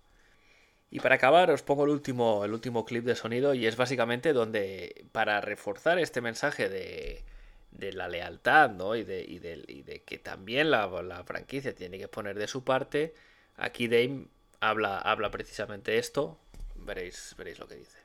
Y 0.90 0.98
para 1.00 1.14
acabar 1.14 1.50
os 1.50 1.62
pongo 1.62 1.85
el 1.85 1.90
último, 1.90 2.44
el 2.44 2.53
último 2.53 2.85
clip 2.85 3.05
de 3.05 3.14
sonido 3.14 3.55
y 3.55 3.66
es 3.66 3.76
básicamente 3.76 4.33
donde 4.33 5.07
para 5.12 5.40
reforzar 5.40 5.98
este 6.00 6.20
mensaje 6.20 6.68
de, 6.68 7.22
de 7.70 7.92
la 7.92 8.09
lealtad 8.09 8.70
¿no? 8.70 8.96
y, 8.96 9.05
de, 9.05 9.22
y, 9.22 9.38
de, 9.38 9.64
y 9.68 9.83
de 9.83 10.03
que 10.03 10.18
también 10.18 10.70
la, 10.70 10.88
la, 11.03 11.22
franquicia 11.22 11.74
tiene 11.74 11.98
que 11.98 12.09
poner 12.09 12.37
de 12.37 12.48
su 12.48 12.64
parte, 12.64 13.14
aquí 13.57 13.87
Dame 13.87 14.26
habla, 14.61 14.98
habla 14.98 15.31
precisamente 15.31 15.96
esto. 15.98 16.38
Veréis, 16.76 17.35
veréis 17.37 17.59
lo 17.59 17.66
que 17.66 17.76
dice. 17.76 17.98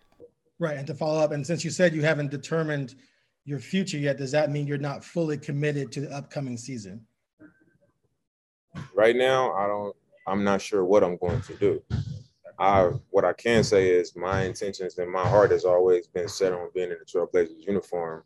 Right, 0.58 0.78
and 0.78 0.88
to 0.88 0.94
follow 0.94 1.22
up, 1.22 1.34
and 1.34 1.46
since 1.46 1.66
you 1.66 1.72
said 1.72 1.94
you 1.94 2.04
haven't 2.04 2.32
determined 2.32 2.96
your 3.44 3.60
future 3.60 3.98
yet, 3.98 4.18
does 4.18 4.32
that 4.32 4.50
mean 4.50 4.68
you're 4.68 4.78
not 4.78 5.04
fully 5.04 5.38
committed 5.38 5.92
to 5.92 6.02
the 6.02 6.10
upcoming 6.16 6.58
season? 6.58 7.06
Right 8.94 9.16
now, 9.16 9.54
I 9.54 9.68
don't. 9.68 9.96
I'm 10.28 10.44
not 10.44 10.62
sure 10.62 10.86
what 10.86 11.04
I'm 11.04 11.18
going 11.18 11.42
to 11.42 11.54
do. 11.56 11.82
I 12.58 12.92
what 13.10 13.26
I 13.26 13.34
can 13.34 13.64
say 13.64 13.90
is 13.90 14.16
my 14.16 14.44
intentions 14.44 14.98
and 14.98 15.12
my 15.12 15.28
heart 15.28 15.52
has 15.52 15.66
always 15.66 16.08
been 16.08 16.28
set 16.28 16.54
on 16.54 16.70
being 16.74 16.92
in 16.92 16.98
the 17.00 17.06
Trailblazers 17.06 17.66
uniform 17.66 18.24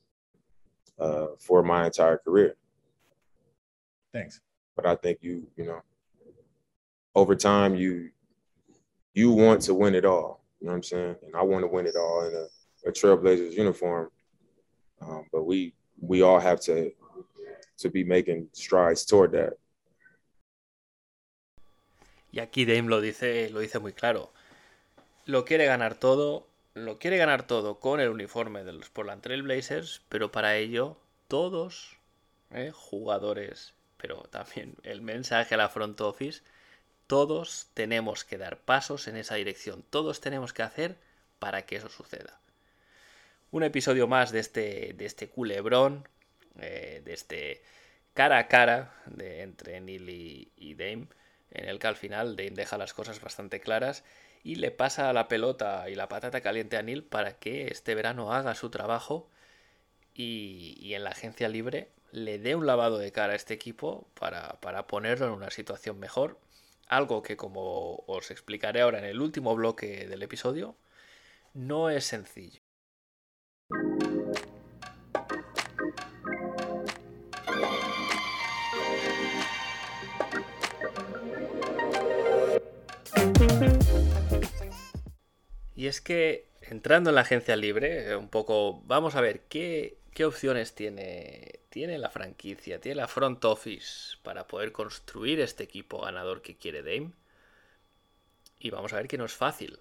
uh, 0.99 1.27
for 1.39 1.63
my 1.63 1.85
entire 1.85 2.17
career. 2.17 2.55
Thanks. 4.13 4.41
But 4.75 4.85
I 4.85 4.95
think 4.95 5.19
you, 5.21 5.47
you 5.55 5.65
know, 5.65 5.81
over 7.15 7.35
time 7.35 7.75
you 7.75 8.09
you 9.13 9.31
want 9.31 9.61
to 9.63 9.73
win 9.73 9.95
it 9.95 10.05
all. 10.05 10.43
You 10.59 10.67
know 10.67 10.73
what 10.73 10.77
I'm 10.77 10.83
saying? 10.83 11.15
And 11.25 11.35
I 11.35 11.41
want 11.41 11.63
to 11.63 11.67
win 11.67 11.87
it 11.87 11.95
all 11.95 12.27
in 12.27 12.33
a, 12.33 12.89
a 12.89 12.91
Trailblazers 12.91 13.53
uniform. 13.53 14.09
Um, 15.01 15.25
but 15.31 15.43
we 15.43 15.73
we 15.99 16.21
all 16.21 16.39
have 16.39 16.59
to 16.61 16.91
to 17.77 17.89
be 17.89 18.03
making 18.03 18.47
strides 18.53 19.05
toward 19.05 19.31
that. 19.31 19.53
Y 22.31 22.39
aquí 22.39 22.65
Dame 22.65 22.89
lo 22.89 23.01
dice, 23.01 23.49
lo 23.49 23.59
dice 23.59 23.79
muy 23.79 23.93
claro. 23.93 24.31
Lo 25.25 25.45
quiere 25.45 25.65
ganar 25.65 25.95
todo, 25.95 26.47
lo 26.73 26.99
quiere 26.99 27.17
ganar 27.17 27.45
todo 27.45 27.79
con 27.79 27.99
el 27.99 28.09
uniforme 28.09 28.63
de 28.63 28.73
los 28.73 28.89
Portland 28.89 29.21
Trail 29.21 29.43
Blazers, 29.43 30.01
pero 30.09 30.31
para 30.31 30.57
ello 30.57 30.97
todos, 31.27 31.97
eh, 32.51 32.71
jugadores, 32.73 33.73
pero 33.97 34.23
también 34.31 34.75
el 34.83 35.01
mensaje 35.01 35.55
a 35.55 35.57
la 35.57 35.69
front 35.69 35.99
office, 36.01 36.41
todos 37.07 37.67
tenemos 37.73 38.23
que 38.23 38.37
dar 38.37 38.59
pasos 38.59 39.07
en 39.07 39.17
esa 39.17 39.35
dirección, 39.35 39.83
todos 39.89 40.21
tenemos 40.21 40.53
que 40.53 40.63
hacer 40.63 40.97
para 41.39 41.65
que 41.65 41.77
eso 41.77 41.89
suceda. 41.89 42.39
Un 43.51 43.63
episodio 43.63 44.07
más 44.07 44.31
de 44.31 44.39
este, 44.39 44.93
de 44.93 45.05
este 45.05 45.27
culebrón, 45.29 46.07
eh, 46.59 47.01
de 47.03 47.13
este 47.13 47.63
cara 48.13 48.37
a 48.37 48.47
cara 48.47 48.93
de, 49.07 49.41
entre 49.41 49.81
Neil 49.81 50.09
y, 50.09 50.51
y 50.55 50.75
Dame, 50.75 51.07
en 51.51 51.67
el 51.67 51.79
que 51.79 51.87
al 51.87 51.95
final 51.95 52.35
Dame 52.35 52.51
deja 52.51 52.77
las 52.77 52.93
cosas 52.93 53.21
bastante 53.21 53.59
claras 53.59 54.03
y 54.43 54.55
le 54.55 54.71
pasa 54.71 55.11
la 55.13 55.27
pelota 55.27 55.89
y 55.89 55.95
la 55.95 56.07
patata 56.07 56.41
caliente 56.41 56.77
a 56.77 56.81
Neil 56.81 57.03
para 57.03 57.37
que 57.39 57.67
este 57.67 57.95
verano 57.95 58.33
haga 58.33 58.55
su 58.55 58.69
trabajo 58.69 59.29
y, 60.13 60.77
y 60.79 60.93
en 60.93 61.03
la 61.03 61.11
agencia 61.11 61.49
libre 61.49 61.91
le 62.11 62.39
dé 62.39 62.55
un 62.55 62.65
lavado 62.65 62.97
de 62.97 63.11
cara 63.11 63.33
a 63.33 63.35
este 63.35 63.53
equipo 63.53 64.07
para, 64.19 64.59
para, 64.61 64.87
ponerlo 64.87 65.27
en 65.27 65.33
una 65.33 65.51
situación 65.51 65.99
mejor. 65.99 66.39
Algo 66.87 67.21
que 67.21 67.37
como 67.37 68.03
os 68.07 68.31
explicaré 68.31 68.81
ahora 68.81 68.99
en 68.99 69.05
el 69.05 69.21
último 69.21 69.55
bloque 69.55 70.07
del 70.07 70.23
episodio, 70.23 70.75
no 71.53 71.89
es 71.89 72.05
sencillo. 72.05 72.61
Y 85.79 85.87
es 85.87 86.01
que 86.01 86.49
entrando 86.59 87.09
en 87.09 87.15
la 87.15 87.21
agencia 87.21 87.55
libre, 87.55 88.13
un 88.17 88.27
poco, 88.27 88.81
vamos 88.81 89.15
a 89.15 89.21
ver 89.21 89.43
qué, 89.47 89.97
opciones 90.25 90.75
tiene, 90.75 91.61
tiene 91.69 91.97
la 91.97 92.09
franquicia, 92.09 92.81
tiene 92.81 92.97
la 92.97 93.07
front 93.07 93.45
office 93.45 94.17
para 94.21 94.45
poder 94.45 94.73
construir 94.73 95.39
este 95.39 95.63
equipo 95.63 96.01
ganador 96.01 96.41
que 96.41 96.57
quiere 96.57 96.83
Dame. 96.83 97.13
Y 98.59 98.71
vamos 98.71 98.91
a 98.91 98.97
ver 98.97 99.07
que 99.07 99.17
no 99.17 99.23
es 99.23 99.31
fácil. 99.31 99.79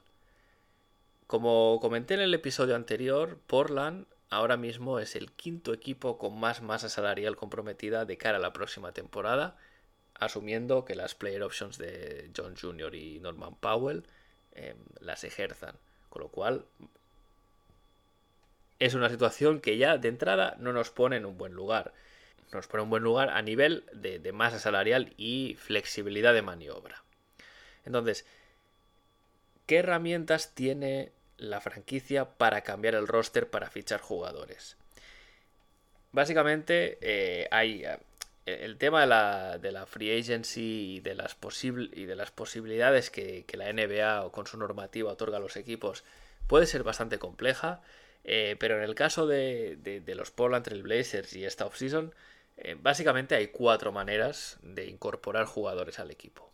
Como 1.26 1.80
comenté 1.80 2.14
en 2.14 2.20
el 2.20 2.32
episodio 2.32 2.76
anterior, 2.76 3.40
Portland 3.48 4.06
ahora 4.30 4.56
mismo 4.56 5.00
es 5.00 5.16
el 5.16 5.32
quinto 5.32 5.72
equipo 5.72 6.16
con 6.16 6.38
más 6.38 6.62
masa 6.62 6.88
salarial 6.88 7.34
comprometida 7.34 8.04
de 8.04 8.18
cara 8.18 8.38
a 8.38 8.40
la 8.40 8.52
próxima 8.52 8.92
temporada, 8.92 9.56
asumiendo 10.14 10.84
que 10.84 10.94
las 10.94 11.16
player 11.16 11.42
options 11.42 11.76
de 11.76 12.30
John 12.36 12.54
Jr. 12.56 12.94
y 12.94 13.18
Norman 13.18 13.56
Powell 13.56 14.04
eh, 14.52 14.76
las 15.00 15.24
ejerzan. 15.24 15.76
Con 16.08 16.22
lo 16.22 16.28
cual, 16.28 16.64
es 18.78 18.94
una 18.94 19.08
situación 19.08 19.60
que 19.60 19.76
ya 19.76 19.98
de 19.98 20.08
entrada 20.08 20.56
no 20.58 20.72
nos 20.72 20.90
pone 20.90 21.16
en 21.16 21.26
un 21.26 21.36
buen 21.36 21.52
lugar. 21.52 21.92
Nos 22.52 22.66
pone 22.66 22.82
en 22.82 22.84
un 22.84 22.90
buen 22.90 23.02
lugar 23.02 23.30
a 23.30 23.42
nivel 23.42 23.84
de, 23.92 24.32
masa 24.32 24.58
salarial 24.58 25.12
y 25.16 25.56
flexibilidad 25.58 26.32
de 26.32 26.42
maniobra. 26.42 27.02
Entonces, 27.84 28.24
¿qué 29.66 29.78
herramientas 29.78 30.54
tiene 30.54 31.12
la 31.36 31.60
franquicia 31.60 32.24
para 32.24 32.62
cambiar 32.62 32.94
el 32.94 33.08
roster 33.08 33.50
para 33.50 33.70
fichar 33.70 34.00
jugadores? 34.00 34.76
Básicamente, 36.12 36.98
eh, 37.02 37.48
hay 37.50 37.84
el 38.60 38.78
tema 38.78 39.02
de 39.02 39.72
la, 39.72 39.86
free 39.86 40.18
agency 40.18 40.96
y 40.96 41.00
de 41.00 41.14
las, 41.14 41.36
y 41.62 42.04
de 42.04 42.16
las 42.16 42.30
posibilidades 42.30 43.10
que, 43.10 43.44
la 43.52 43.72
NBA 43.72 44.24
o 44.24 44.32
con 44.32 44.46
su 44.46 44.58
normativa 44.58 45.12
otorga 45.12 45.38
a 45.38 45.40
los 45.40 45.56
equipos 45.56 46.04
puede 46.46 46.66
ser 46.66 46.82
bastante 46.82 47.18
compleja, 47.18 47.82
eh, 48.24 48.56
pero 48.58 48.76
en 48.76 48.82
el 48.82 48.94
caso 48.94 49.26
de, 49.26 50.02
los 50.16 50.30
Portland 50.30 50.64
Trail 50.64 50.82
Blazers 50.82 51.34
y 51.34 51.44
esta 51.44 51.66
offseason, 51.66 52.14
eh, 52.56 52.76
básicamente 52.80 53.34
hay 53.34 53.48
cuatro 53.48 53.92
maneras 53.92 54.58
de 54.62 54.86
incorporar 54.86 55.46
jugadores 55.46 55.98
al 55.98 56.10
equipo. 56.10 56.50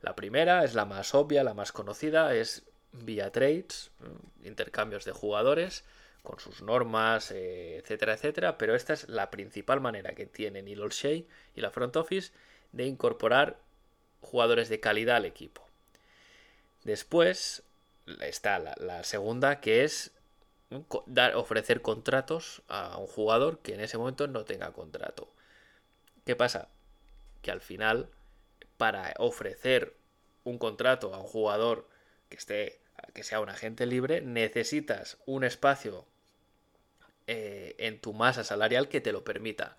La 0.00 0.14
primera 0.14 0.64
es 0.64 0.74
la 0.74 0.84
más 0.84 1.14
obvia, 1.14 1.42
la 1.44 1.54
más 1.54 1.72
conocida, 1.72 2.34
es 2.34 2.64
vía 2.92 3.30
trades, 3.32 3.90
intercambios 4.44 5.04
de 5.04 5.12
jugadores 5.12 5.84
con 6.28 6.40
sus 6.40 6.60
normas, 6.60 7.30
eh, 7.30 7.78
etcétera, 7.78 8.12
etcétera, 8.12 8.58
pero 8.58 8.74
esta 8.74 8.92
es 8.92 9.08
la 9.08 9.30
principal 9.30 9.80
manera 9.80 10.14
que 10.14 10.26
tiene 10.26 10.60
Neil 10.60 10.82
Olshey 10.82 11.26
y 11.54 11.62
la 11.62 11.70
front 11.70 11.96
office 11.96 12.32
de 12.72 12.84
incorporar 12.84 13.58
jugadores 14.20 14.68
de 14.68 14.78
calidad 14.78 15.16
al 15.16 15.24
equipo. 15.24 15.66
Después 16.84 17.62
está 18.20 18.58
la, 18.58 19.04
segunda, 19.04 19.60
que 19.60 19.84
es 19.84 20.12
ofrecer 21.34 21.80
contratos 21.80 22.62
a 22.68 22.98
un 22.98 23.06
jugador 23.06 23.60
que 23.60 23.72
en 23.72 23.80
ese 23.80 23.96
momento 23.96 24.26
no 24.28 24.44
tenga 24.44 24.74
contrato. 24.74 25.32
¿Qué 26.26 26.36
pasa? 26.36 26.68
Que 27.40 27.50
al 27.50 27.62
final, 27.62 28.10
para 28.76 29.14
ofrecer 29.16 29.96
un 30.44 30.58
contrato 30.58 31.14
a 31.14 31.20
un 31.20 31.26
jugador 31.26 31.88
que 32.28 32.36
esté 32.36 32.82
que 33.14 33.22
sea 33.22 33.40
un 33.40 33.48
agente 33.48 33.86
libre, 33.86 34.20
necesitas 34.20 35.18
un 35.24 35.44
espacio 35.44 36.06
eh, 37.30 37.74
en 37.76 38.00
tu 38.00 38.14
masa 38.14 38.42
salarial 38.42 38.88
que 38.88 39.02
te 39.02 39.12
lo 39.12 39.22
permita. 39.22 39.76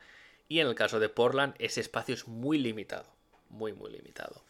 Y 0.48 0.60
en 0.60 0.68
el 0.68 0.76
caso 0.76 1.00
de 1.00 1.10
Portland, 1.10 1.56
ese 1.58 1.82
espacio 1.82 2.14
es 2.14 2.28
muy 2.28 2.60
limitado. 2.60 3.12
Muy, 3.50 3.74
muy 3.74 3.92
limitado. 3.92 4.44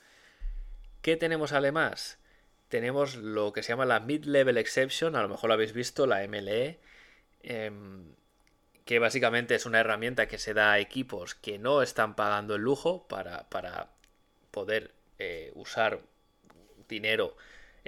¿Qué 1.01 1.15
tenemos 1.15 1.53
además? 1.53 2.17
Tenemos 2.67 3.15
lo 3.15 3.53
que 3.53 3.63
se 3.63 3.69
llama 3.69 3.85
la 3.85 4.01
Mid-Level 4.01 4.57
Exception, 4.57 5.15
a 5.15 5.21
lo 5.21 5.29
mejor 5.29 5.47
lo 5.47 5.53
habéis 5.53 5.71
visto, 5.71 6.07
la 6.07 6.23
MLE, 6.27 6.77
em, 7.41 8.03
que 8.83 8.99
básicamente 8.99 9.55
es 9.55 9.65
una 9.65 9.79
herramienta 9.79 10.27
que 10.27 10.37
se 10.37 10.53
da 10.53 10.73
a 10.73 10.79
equipos 10.79 11.35
que 11.35 11.57
no 11.57 11.81
están 11.81 12.15
pagando 12.17 12.55
el 12.55 12.63
lujo 12.63 13.07
para, 13.07 13.47
poder 14.51 14.93
eh, 15.19 15.53
usar 15.55 16.01
dinero 16.89 17.37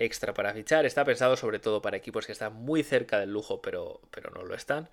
extra 0.06 0.34
para 0.34 0.54
fichar. 0.54 0.86
Está 0.86 1.06
pensado 1.06 1.38
sobre 1.38 1.60
todo 1.60 1.82
para 1.82 1.98
equipos 1.98 2.26
que 2.26 2.32
están 2.32 2.54
muy 2.54 2.84
cerca 2.84 3.20
del 3.20 3.32
lujo, 3.32 3.62
pero, 3.62 4.02
pero 4.12 4.30
no 4.32 4.44
lo 4.44 4.56
están. 4.56 4.90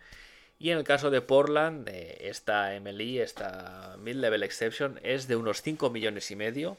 Y 0.58 0.70
en 0.70 0.78
el 0.78 0.84
caso 0.84 1.10
de 1.10 1.20
Portland, 1.20 1.88
eh, 1.88 2.18
esta 2.28 2.78
MLE, 2.80 3.22
esta 3.22 3.96
Mid-Level 3.98 4.42
Exception, 4.42 4.98
es 5.02 5.28
de 5.28 5.36
unos 5.36 5.62
5 5.62 5.90
millones 5.90 6.30
y 6.30 6.36
medio, 6.36 6.76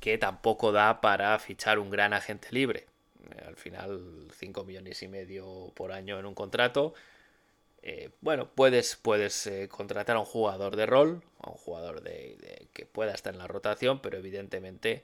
que 0.00 0.18
tampoco 0.18 0.70
da 0.70 1.00
para 1.00 1.38
fichar 1.38 1.78
un 1.78 1.90
gran 1.90 2.12
agente 2.12 2.48
libre. 2.50 2.86
Eh, 3.30 3.44
al 3.46 3.56
final, 3.56 4.28
5 4.36 4.64
millones 4.64 5.02
y 5.02 5.08
medio 5.08 5.72
por 5.74 5.92
año 5.92 6.18
en 6.18 6.26
un 6.26 6.34
contrato. 6.34 6.92
Eh, 7.82 8.10
bueno, 8.20 8.48
puedes, 8.54 8.96
puedes 8.96 9.50
contratar 9.68 10.16
a 10.16 10.20
un 10.20 10.26
jugador 10.26 10.76
de 10.76 10.86
rol, 10.86 11.22
a 11.40 11.50
un 11.50 11.56
jugador 11.56 12.02
de, 12.02 12.68
que 12.74 12.84
pueda 12.84 13.12
estar 13.12 13.32
en 13.32 13.38
la 13.38 13.46
rotación, 13.46 14.00
pero 14.00 14.18
evidentemente 14.18 15.02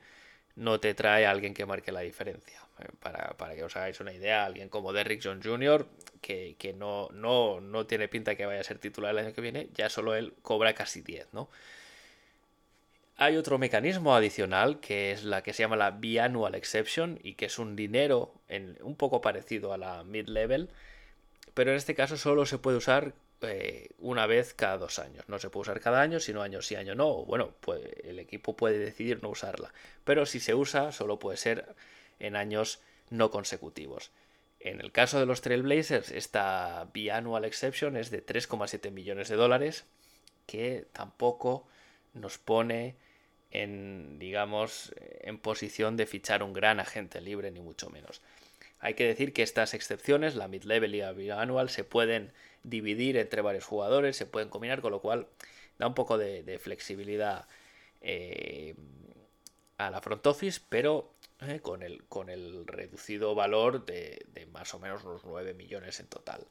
no 0.57 0.81
te 0.81 0.95
trae 0.95 1.27
a 1.27 1.31
alguien 1.31 1.55
que 1.55 1.67
marque 1.67 1.93
la 1.93 2.01
diferencia. 2.01 2.61
Eh, 2.81 2.89
para, 3.01 3.55
que 3.55 3.65
os 3.65 3.77
hagáis 3.77 4.01
una 4.01 4.13
idea, 4.13 4.45
alguien 4.45 4.69
como 4.69 4.93
Derrick 4.93 5.21
John 5.23 5.43
Jr., 5.43 5.87
que, 6.21 6.75
no, 6.77 7.09
no, 7.13 7.61
no, 7.61 7.87
tiene 7.87 8.09
pinta 8.09 8.35
que 8.37 8.47
vaya 8.47 8.61
a 8.61 8.65
ser 8.65 8.79
titular 8.79 9.13
el 9.13 9.19
año 9.19 9.35
que 9.35 9.41
viene, 9.41 9.69
ya 9.75 9.89
solo 9.89 10.15
él 10.15 10.35
cobra 10.43 10.75
casi 10.75 11.03
10, 11.03 11.33
¿no? 11.33 11.49
Hay 13.17 13.37
otro 13.37 13.59
mecanismo 13.59 14.15
adicional 14.15 14.81
que 14.81 15.13
es 15.13 15.25
la 15.25 15.43
que 15.43 15.53
se 15.53 15.63
llama 15.63 15.77
la 15.77 15.91
biannual 15.91 16.55
exception 16.55 17.19
y 17.23 17.35
que 17.35 17.47
es 17.47 17.59
un 17.59 17.77
dinero 17.77 18.33
en, 18.49 18.79
un 18.81 18.97
poco 18.97 19.21
parecido 19.21 19.75
a 19.75 19.79
la 19.79 20.05
mid-level, 20.05 20.71
pero 21.53 21.73
en 21.73 21.77
este 21.77 21.95
caso 21.95 22.17
solo 22.17 22.47
se 22.47 22.59
puede 22.59 22.79
usar 22.79 23.13
eh, 23.43 23.91
una 23.99 24.27
vez 24.27 24.55
cada 24.55 24.79
dos 24.79 24.99
años. 24.99 25.25
No 25.29 25.39
se 25.39 25.51
puede 25.51 25.63
usar 25.63 25.81
cada 25.81 26.01
año, 26.01 26.21
sino 26.21 26.43
año 26.43 26.63
sí, 26.63 26.75
año 26.75 26.95
no. 26.95 27.25
Bueno, 27.25 27.55
pues 27.61 27.83
el 28.05 28.19
equipo 28.19 28.57
puede 28.57 28.79
decidir 28.79 29.23
no 29.23 29.31
usarla. 29.31 29.73
Pero 30.05 30.27
si 30.27 30.41
se 30.41 30.55
usa, 30.55 30.93
solo 30.93 31.19
puede 31.19 31.37
ser 31.37 31.75
en 32.19 32.37
años 32.37 32.81
no 33.09 33.31
consecutivos. 33.31 34.11
En 34.61 34.81
el 34.81 34.93
caso 34.93 35.19
de 35.19 35.27
los 35.27 35.41
Trailblazers, 35.41 36.11
esta 36.11 36.89
biannual 36.93 37.45
exception 37.47 37.97
es 37.97 38.11
de 38.11 38.25
3,7 38.25 38.91
millones 38.91 39.29
de 39.29 39.37
dólares, 39.37 39.85
que 40.47 40.87
tampoco 40.93 41.67
nos 42.13 42.37
pone 42.37 42.97
en, 43.51 44.19
digamos, 44.19 44.93
en 44.99 45.39
posición 45.39 45.97
de 45.97 46.07
fichar 46.07 46.43
un 46.43 46.53
gran 46.53 46.79
agente 46.79 47.21
libre, 47.21 47.51
ni 47.51 47.61
mucho 47.61 47.89
menos. 47.89 48.21
Hay 48.81 48.95
que 48.95 49.07
decir 49.07 49.33
que 49.33 49.43
estas 49.43 49.75
excepciones, 49.75 50.35
la 50.35 50.49
mid-level 50.49 50.95
y 50.95 51.01
la 51.01 51.13
biannual, 51.13 51.69
se 51.69 51.85
pueden 51.85 52.33
dividir 52.63 53.17
entre 53.17 53.43
varios 53.43 53.65
jugadores, 53.65 54.17
se 54.17 54.27
pueden 54.27 54.49
combinar, 54.49 54.81
con 54.81 54.93
lo 54.93 55.01
cual 55.01 55.27
da 55.79 55.87
un 55.87 55.95
poco 55.95 56.19
de, 56.19 56.59
flexibilidad 56.59 57.47
eh, 58.01 58.75
a 59.77 59.91
la 59.91 60.01
front 60.01 60.27
office, 60.27 60.61
pero 60.69 61.13
eh, 61.43 61.61
con, 61.61 61.83
el, 61.83 62.05
con 62.05 62.29
el 62.31 62.67
reducido 62.67 63.35
valor 63.35 63.85
de, 63.87 64.25
más 64.53 64.75
o 64.75 64.79
menos 64.79 65.05
unos 65.05 65.25
9 65.25 65.55
millones 65.55 66.01
en 66.01 66.07
total. 66.07 66.47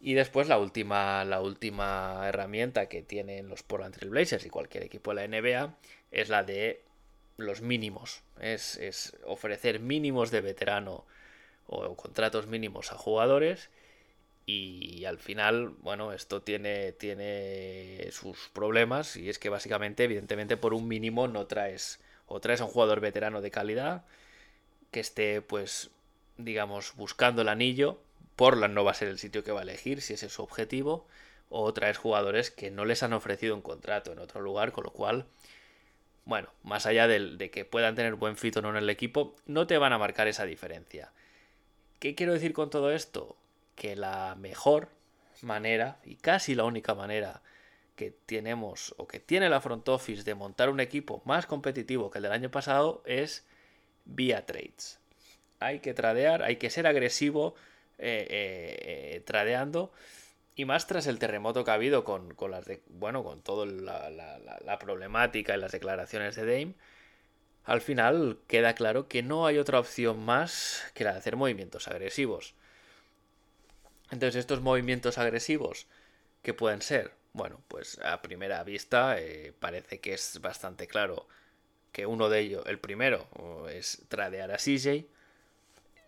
Y 0.00 0.14
después 0.14 0.48
la 0.48 0.58
última, 0.58 1.24
la 1.24 1.40
última 1.40 2.22
herramienta 2.26 2.88
que 2.88 3.02
tienen 3.02 3.48
los 3.48 3.62
Portland 3.62 3.94
Trail 3.94 4.10
Blazers 4.10 4.44
y 4.44 4.50
cualquier 4.50 4.84
equipo 4.84 5.14
de 5.14 5.26
la 5.26 5.40
NBA 5.40 5.74
es 6.10 6.28
la 6.28 6.44
de 6.44 6.82
los 7.38 7.62
mínimos. 7.62 8.22
Es, 8.40 8.76
es 8.76 9.16
ofrecer 9.24 9.80
mínimos 9.80 10.30
de 10.30 10.42
veterano 10.42 11.06
o 11.66 11.96
contratos 11.96 12.46
mínimos 12.46 12.92
a 12.92 12.96
jugadores 12.96 13.70
y 14.48 15.04
al 15.06 15.18
final, 15.18 15.70
bueno, 15.80 16.12
esto 16.12 16.40
tiene, 16.40 16.92
tiene 16.92 18.08
sus 18.12 18.48
problemas 18.52 19.16
y 19.16 19.28
es 19.28 19.40
que 19.40 19.48
básicamente, 19.48 20.04
evidentemente, 20.04 20.56
por 20.56 20.72
un 20.72 20.86
mínimo 20.86 21.26
no 21.26 21.46
traes 21.46 22.00
o 22.28 22.40
traes 22.40 22.60
a 22.60 22.64
un 22.64 22.70
jugador 22.70 23.00
veterano 23.00 23.40
de 23.40 23.50
calidad 23.50 24.04
que 24.92 25.00
esté, 25.00 25.42
pues, 25.42 25.90
digamos, 26.36 26.94
buscando 26.94 27.42
el 27.42 27.48
anillo. 27.48 28.00
Portland 28.36 28.74
no 28.74 28.84
va 28.84 28.92
a 28.92 28.94
ser 28.94 29.08
el 29.08 29.18
sitio 29.18 29.42
que 29.42 29.50
va 29.52 29.60
a 29.60 29.64
elegir 29.64 30.00
si 30.00 30.14
ese 30.14 30.26
es 30.26 30.32
su 30.32 30.42
objetivo. 30.42 31.06
O 31.48 31.72
traes 31.72 31.98
jugadores 31.98 32.50
que 32.52 32.70
no 32.70 32.84
les 32.84 33.02
han 33.02 33.12
ofrecido 33.12 33.54
un 33.54 33.62
contrato 33.62 34.12
en 34.12 34.18
otro 34.20 34.40
lugar, 34.40 34.72
con 34.72 34.84
lo 34.84 34.90
cual, 34.90 35.26
bueno, 36.24 36.50
más 36.62 36.86
allá 36.86 37.08
de, 37.08 37.36
de 37.36 37.50
que 37.50 37.64
puedan 37.64 37.96
tener 37.96 38.14
buen 38.14 38.36
fit 38.36 38.56
o 38.56 38.62
no 38.62 38.70
en 38.70 38.76
el 38.76 38.90
equipo, 38.90 39.34
no 39.46 39.66
te 39.66 39.78
van 39.78 39.92
a 39.92 39.98
marcar 39.98 40.28
esa 40.28 40.44
diferencia. 40.44 41.12
¿Qué 41.98 42.14
quiero 42.14 42.32
decir 42.32 42.52
con 42.52 42.70
todo 42.70 42.92
esto? 42.92 43.36
que 43.76 43.94
la 43.94 44.34
mejor 44.36 44.88
manera 45.42 46.00
y 46.04 46.16
casi 46.16 46.54
la 46.54 46.64
única 46.64 46.94
manera 46.94 47.42
que 47.94 48.10
tenemos 48.10 48.94
o 48.98 49.06
que 49.06 49.20
tiene 49.20 49.48
la 49.48 49.60
front 49.60 49.88
office 49.88 50.24
de 50.24 50.34
montar 50.34 50.70
un 50.70 50.80
equipo 50.80 51.22
más 51.24 51.46
competitivo 51.46 52.10
que 52.10 52.18
el 52.18 52.22
del 52.22 52.32
año 52.32 52.50
pasado 52.50 53.02
es 53.06 53.46
vía 54.04 54.44
trades. 54.44 54.98
Hay 55.60 55.80
que 55.80 55.94
tradear, 55.94 56.42
hay 56.42 56.56
que 56.56 56.70
ser 56.70 56.86
agresivo 56.86 57.54
eh, 57.98 58.26
eh, 58.28 59.14
eh, 59.16 59.20
tradeando 59.20 59.92
y 60.54 60.64
más 60.64 60.86
tras 60.86 61.06
el 61.06 61.18
terremoto 61.18 61.64
que 61.64 61.70
ha 61.70 61.74
habido 61.74 62.04
con, 62.04 62.34
las 62.50 62.64
de, 62.66 62.82
bueno 62.88 63.22
con 63.22 63.42
toda 63.42 63.66
la, 63.66 64.10
la, 64.10 64.78
problemática 64.78 65.54
y 65.54 65.60
las 65.60 65.72
declaraciones 65.72 66.34
de 66.36 66.44
Dame. 66.44 66.74
Al 67.66 67.80
final 67.80 68.38
queda 68.46 68.74
claro 68.74 69.08
que 69.08 69.22
no 69.22 69.44
hay 69.44 69.58
otra 69.58 69.80
opción 69.80 70.24
más 70.24 70.84
que 70.94 71.02
la 71.04 71.12
de 71.12 71.18
hacer 71.18 71.36
movimientos 71.36 71.88
agresivos. 71.88 72.54
Entonces, 74.12 74.36
estos 74.36 74.60
movimientos 74.60 75.18
agresivos, 75.18 75.88
¿qué 76.42 76.54
pueden 76.54 76.80
ser? 76.80 77.12
Bueno, 77.32 77.60
pues 77.66 77.98
a 78.04 78.22
primera 78.22 78.62
vista 78.62 79.20
eh, 79.20 79.52
parece 79.58 80.00
que 80.00 80.14
es 80.14 80.40
bastante 80.40 80.86
claro 80.86 81.26
que 81.90 82.06
uno 82.06 82.28
de 82.28 82.40
ellos, 82.40 82.64
el 82.66 82.78
primero, 82.78 83.26
es 83.68 84.02
tradear 84.08 84.52
a 84.52 84.58
CJ. 84.58 85.06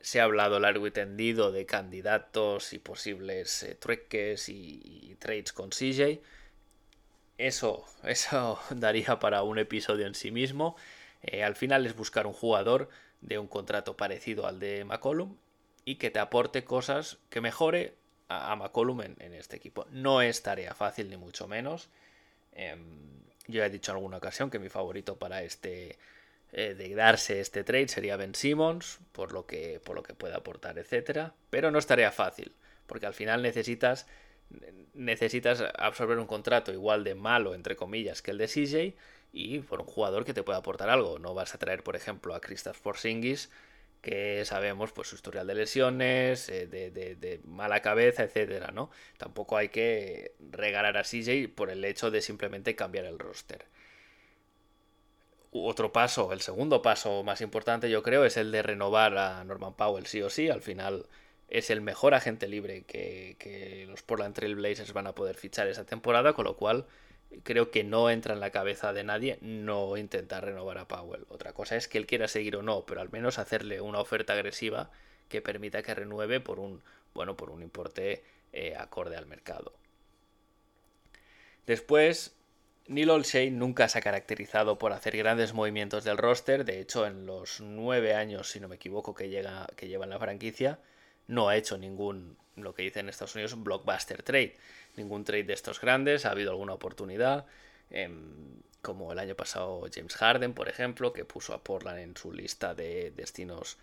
Se 0.00 0.20
ha 0.20 0.24
hablado 0.24 0.60
largo 0.60 0.86
y 0.86 0.92
tendido 0.92 1.50
de 1.50 1.66
candidatos 1.66 2.72
y 2.72 2.78
posibles 2.78 3.64
eh, 3.64 3.74
trueques 3.74 4.48
y, 4.48 5.16
trades 5.18 5.52
con 5.52 5.70
CJ. 5.70 6.20
Eso, 7.36 7.84
eso 8.04 8.60
daría 8.70 9.18
para 9.18 9.42
un 9.42 9.58
episodio 9.58 10.06
en 10.06 10.14
sí 10.14 10.30
mismo. 10.30 10.76
Eh, 11.30 11.44
al 11.44 11.56
final 11.56 11.84
es 11.84 11.94
buscar 11.94 12.26
un 12.26 12.32
jugador 12.32 12.88
de 13.20 13.38
un 13.38 13.48
contrato 13.48 13.96
parecido 13.96 14.46
al 14.46 14.58
de 14.60 14.84
McCollum 14.84 15.36
y 15.84 15.96
que 15.96 16.10
te 16.10 16.20
aporte 16.20 16.64
cosas 16.64 17.18
que 17.28 17.42
mejore 17.42 17.94
a, 18.28 18.56
McCollum 18.56 19.02
en, 19.02 19.34
este 19.34 19.56
equipo. 19.56 19.86
No 19.90 20.22
es 20.22 20.42
tarea 20.42 20.74
fácil, 20.74 21.10
ni 21.10 21.18
mucho 21.18 21.46
menos. 21.46 21.90
Em, 22.52 23.20
yo 23.46 23.62
he 23.62 23.68
dicho 23.68 23.92
en 23.92 23.96
alguna 23.96 24.16
ocasión 24.16 24.50
que 24.50 24.58
mi 24.58 24.70
favorito 24.70 25.16
para 25.18 25.42
este 25.42 25.98
eh, 26.52 26.74
de 26.74 26.94
darse 26.94 27.40
este 27.40 27.62
trade 27.62 27.88
sería 27.88 28.16
Ben 28.16 28.34
Simmons, 28.34 28.98
por 29.12 29.32
lo 29.32 29.46
que, 29.46 29.80
por 29.84 29.96
lo 29.96 30.02
que 30.02 30.14
puede 30.14 30.34
aportar, 30.34 30.78
etcétera. 30.78 31.34
Pero 31.50 31.70
no 31.70 31.78
es 31.78 31.86
tarea 31.86 32.10
fácil, 32.10 32.54
porque 32.86 33.06
al 33.06 33.14
final 33.14 33.42
necesitas 33.42 34.06
necesitas 34.94 35.62
absorber 35.76 36.18
un 36.18 36.26
contrato 36.26 36.72
igual 36.72 37.04
de 37.04 37.14
malo, 37.14 37.54
entre 37.54 37.76
comillas, 37.76 38.22
que 38.22 38.30
el 38.30 38.38
de 38.38 38.46
CJ 38.46 38.96
y 39.38 39.60
por 39.60 39.80
un 39.80 39.86
jugador 39.86 40.24
que 40.24 40.34
te 40.34 40.42
pueda 40.42 40.58
aportar 40.58 40.90
algo. 40.90 41.20
No 41.20 41.32
vas 41.32 41.54
a 41.54 41.58
traer, 41.58 41.84
por 41.84 41.94
ejemplo, 41.94 42.34
a 42.34 42.40
Kristaps 42.40 42.80
Porzingis 42.80 43.50
que 44.02 44.44
sabemos 44.44 44.92
pues 44.92 45.08
su 45.08 45.16
historial 45.16 45.46
de 45.46 45.54
lesiones, 45.54 46.48
eh, 46.48 46.66
de, 46.66 47.40
mala 47.44 47.80
cabeza, 47.82 48.22
etcétera, 48.22 48.70
¿no? 48.72 48.90
Tampoco 49.16 49.56
hay 49.56 49.70
que 49.70 50.32
regalar 50.50 50.96
a 50.96 51.02
CJ 51.02 51.48
por 51.54 51.70
el 51.70 51.84
hecho 51.84 52.10
de 52.10 52.20
simplemente 52.20 52.76
cambiar 52.76 53.06
el 53.06 53.18
roster. 53.18 53.66
Otro 55.50 55.92
paso, 55.92 56.32
el 56.32 56.40
segundo 56.40 56.82
paso 56.82 57.22
más 57.24 57.40
importante 57.40 57.90
yo 57.90 58.02
creo 58.02 58.24
es 58.24 58.36
el 58.36 58.52
de 58.52 58.62
renovar 58.62 59.16
a 59.18 59.42
Norman 59.44 59.74
Powell 59.74 60.06
sí 60.06 60.22
o 60.22 60.30
sí, 60.30 60.48
al 60.48 60.62
final 60.62 61.06
es 61.48 61.70
el 61.70 61.80
mejor 61.80 62.14
agente 62.14 62.46
libre 62.48 62.82
que, 62.82 63.36
que 63.38 63.86
los 63.88 64.02
Portland 64.02 64.34
Trail 64.34 64.56
Blazers 64.56 64.92
van 64.92 65.06
a 65.06 65.14
poder 65.14 65.36
fichar 65.36 65.66
esa 65.68 65.84
temporada, 65.84 66.34
con 66.34 66.44
lo 66.44 66.56
cual 66.56 66.86
creo 67.42 67.70
que 67.70 67.84
no 67.84 68.10
entra 68.10 68.34
en 68.34 68.40
la 68.40 68.50
cabeza 68.50 68.92
de 68.92 69.04
nadie 69.04 69.38
no 69.40 69.96
intentar 69.96 70.44
renovar 70.44 70.78
a 70.78 70.88
Powell. 70.88 71.26
Otra 71.28 71.52
cosa 71.52 71.76
es 71.76 71.88
que 71.88 71.98
él 71.98 72.06
quiera 72.06 72.28
seguir 72.28 72.56
o 72.56 72.62
no, 72.62 72.84
pero 72.86 73.00
al 73.00 73.10
menos 73.10 73.38
hacerle 73.38 73.80
una 73.80 74.00
oferta 74.00 74.32
agresiva 74.32 74.90
que 75.28 75.42
permita 75.42 75.82
que 75.82 75.94
renueve 75.94 76.40
por 76.40 76.58
un, 76.58 76.82
bueno, 77.14 77.36
por 77.36 77.50
un 77.50 77.62
importe 77.62 78.24
eh, 78.52 78.74
acorde 78.76 79.16
al 79.16 79.26
mercado. 79.26 79.72
Después, 81.66 82.34
Neil 82.86 83.10
Olshey 83.10 83.50
nunca 83.50 83.88
se 83.88 83.98
ha 83.98 84.02
caracterizado 84.02 84.78
por 84.78 84.92
hacer 84.92 85.14
grandes 85.16 85.52
movimientos 85.52 86.04
del 86.04 86.16
roster. 86.16 86.64
De 86.64 86.80
hecho, 86.80 87.06
en 87.06 87.26
los 87.26 87.60
nueve 87.60 88.14
años, 88.14 88.50
si 88.50 88.60
no 88.60 88.68
me 88.68 88.76
equivoco, 88.76 89.14
que, 89.14 89.28
llega, 89.28 89.66
que 89.76 89.88
lleva 89.88 90.04
en 90.04 90.10
la 90.10 90.18
franquicia, 90.18 90.78
no 91.28 91.48
ha 91.48 91.56
hecho 91.56 91.78
ningún, 91.78 92.36
lo 92.56 92.74
que 92.74 92.82
dicen 92.82 93.06
en 93.06 93.10
Estados 93.10 93.36
Unidos, 93.36 93.62
blockbuster 93.62 94.22
trade. 94.22 94.56
Ningún 94.96 95.24
trade 95.24 95.44
de 95.44 95.52
estos 95.52 95.80
grandes. 95.80 96.26
Ha 96.26 96.32
habido 96.32 96.50
alguna 96.50 96.72
oportunidad. 96.72 97.46
Em, 97.90 98.60
como 98.82 99.12
el 99.12 99.18
año 99.18 99.34
pasado 99.34 99.86
James 99.92 100.16
Harden, 100.16 100.54
por 100.54 100.68
ejemplo, 100.68 101.12
que 101.12 101.24
puso 101.24 101.54
a 101.54 101.62
Portland 101.62 102.00
en 102.00 102.16
su 102.16 102.32
lista 102.32 102.74
de 102.74 103.10
destinos 103.10 103.78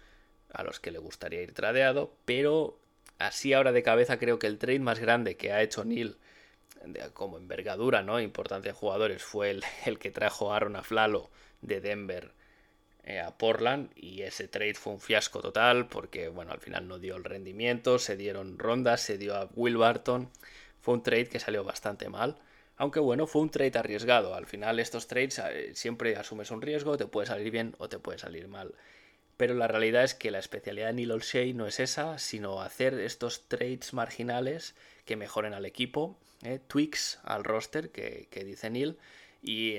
a 0.51 0.63
los 0.63 0.79
que 0.79 0.91
le 0.91 0.99
gustaría 0.99 1.41
ir 1.41 1.53
tradeado, 1.53 2.15
pero 2.25 2.79
así 3.19 3.53
ahora 3.53 3.71
de 3.71 3.83
cabeza 3.83 4.17
creo 4.17 4.39
que 4.39 4.47
el 4.47 4.57
trade 4.57 4.79
más 4.79 4.99
grande 4.99 5.37
que 5.37 5.51
ha 5.51 5.61
hecho 5.61 5.83
Neil 5.83 6.17
como 7.13 7.37
envergadura, 7.37 8.03
¿no? 8.03 8.19
Importante 8.19 8.69
de 8.69 8.73
jugadores 8.73 9.23
fue 9.23 9.51
el, 9.51 9.63
el, 9.85 9.99
que 9.99 10.11
trajo 10.11 10.51
a 10.51 10.57
Aaron 10.57 10.75
Aflalo 10.75 11.29
de 11.61 11.81
Denver 11.81 12.31
eh, 13.05 13.19
a 13.19 13.37
Portland 13.37 13.91
y 13.95 14.23
ese 14.23 14.47
trade 14.47 14.73
fue 14.73 14.93
un 14.93 14.99
fiasco 14.99 15.39
total 15.39 15.87
porque, 15.87 16.27
bueno, 16.27 16.51
al 16.51 16.59
final 16.59 16.87
no 16.87 16.99
dio 16.99 17.15
el 17.15 17.23
rendimiento, 17.23 17.99
se 17.99 18.17
dieron 18.17 18.59
rondas, 18.59 19.01
se 19.01 19.17
dio 19.17 19.35
a 19.35 19.49
Will 19.55 19.77
Barton, 19.77 20.29
fue 20.81 20.95
un 20.95 21.03
trade 21.03 21.27
que 21.27 21.39
salió 21.39 21.63
bastante 21.63 22.09
mal. 22.09 22.37
Aunque 22.77 22.99
bueno, 22.99 23.25
fue 23.25 23.41
un 23.41 23.49
trade 23.49 23.77
arriesgado. 23.77 24.35
Al 24.35 24.47
final 24.47 24.79
estos 24.79 25.07
trades 25.07 25.39
eh, 25.39 25.71
siempre 25.75 26.15
asumes 26.17 26.51
un 26.51 26.61
riesgo, 26.61 26.97
te 26.97 27.07
puede 27.07 27.27
salir 27.27 27.51
bien 27.51 27.75
o 27.77 27.87
te 27.87 27.99
puede 27.99 28.17
salir 28.17 28.47
mal. 28.47 28.75
Pero 29.37 29.53
la 29.53 29.67
realidad 29.67 30.03
es 30.03 30.13
que 30.13 30.31
la 30.31 30.39
especialidad 30.39 30.87
de 30.87 30.93
Neil 30.93 31.11
Olshey 31.11 31.53
no 31.53 31.67
es 31.67 31.79
esa, 31.79 32.17
sino 32.19 32.61
hacer 32.61 32.99
estos 32.99 33.47
trades 33.47 33.93
marginales 33.93 34.75
que 35.05 35.17
mejoren 35.17 35.53
al 35.53 35.65
equipo, 35.65 36.17
¿eh? 36.43 36.59
tweaks 36.67 37.19
al 37.23 37.43
roster 37.43 37.91
que, 37.91 38.27
dice 38.45 38.69
Neil. 38.69 38.97
Y 39.47 39.77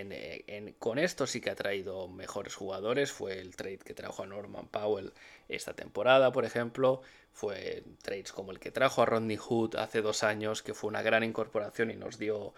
con 0.78 1.00
esto 1.00 1.26
sí 1.26 1.40
que 1.40 1.50
ha 1.50 1.56
traído 1.56 2.06
mejores 2.06 2.54
jugadores. 2.54 3.10
Fue 3.10 3.40
el 3.40 3.56
trade 3.56 3.78
que 3.78 3.94
trajo 3.94 4.22
a 4.22 4.26
Norman 4.26 4.68
Powell 4.68 5.12
esta 5.48 5.74
temporada, 5.74 6.30
por 6.30 6.44
ejemplo. 6.44 7.02
Fue 7.32 7.82
trades 8.00 8.30
como 8.30 8.52
el 8.52 8.60
que 8.60 8.70
trajo 8.70 9.02
a 9.02 9.06
Rodney 9.06 9.36
Hood 9.36 9.74
hace 9.74 10.02
dos 10.02 10.22
años, 10.22 10.62
que 10.62 10.72
fue 10.72 10.86
una 10.86 11.02
gran 11.02 11.24
incorporación 11.24 11.90
y 11.90 11.96
nos 11.96 12.16
dio 12.16 12.54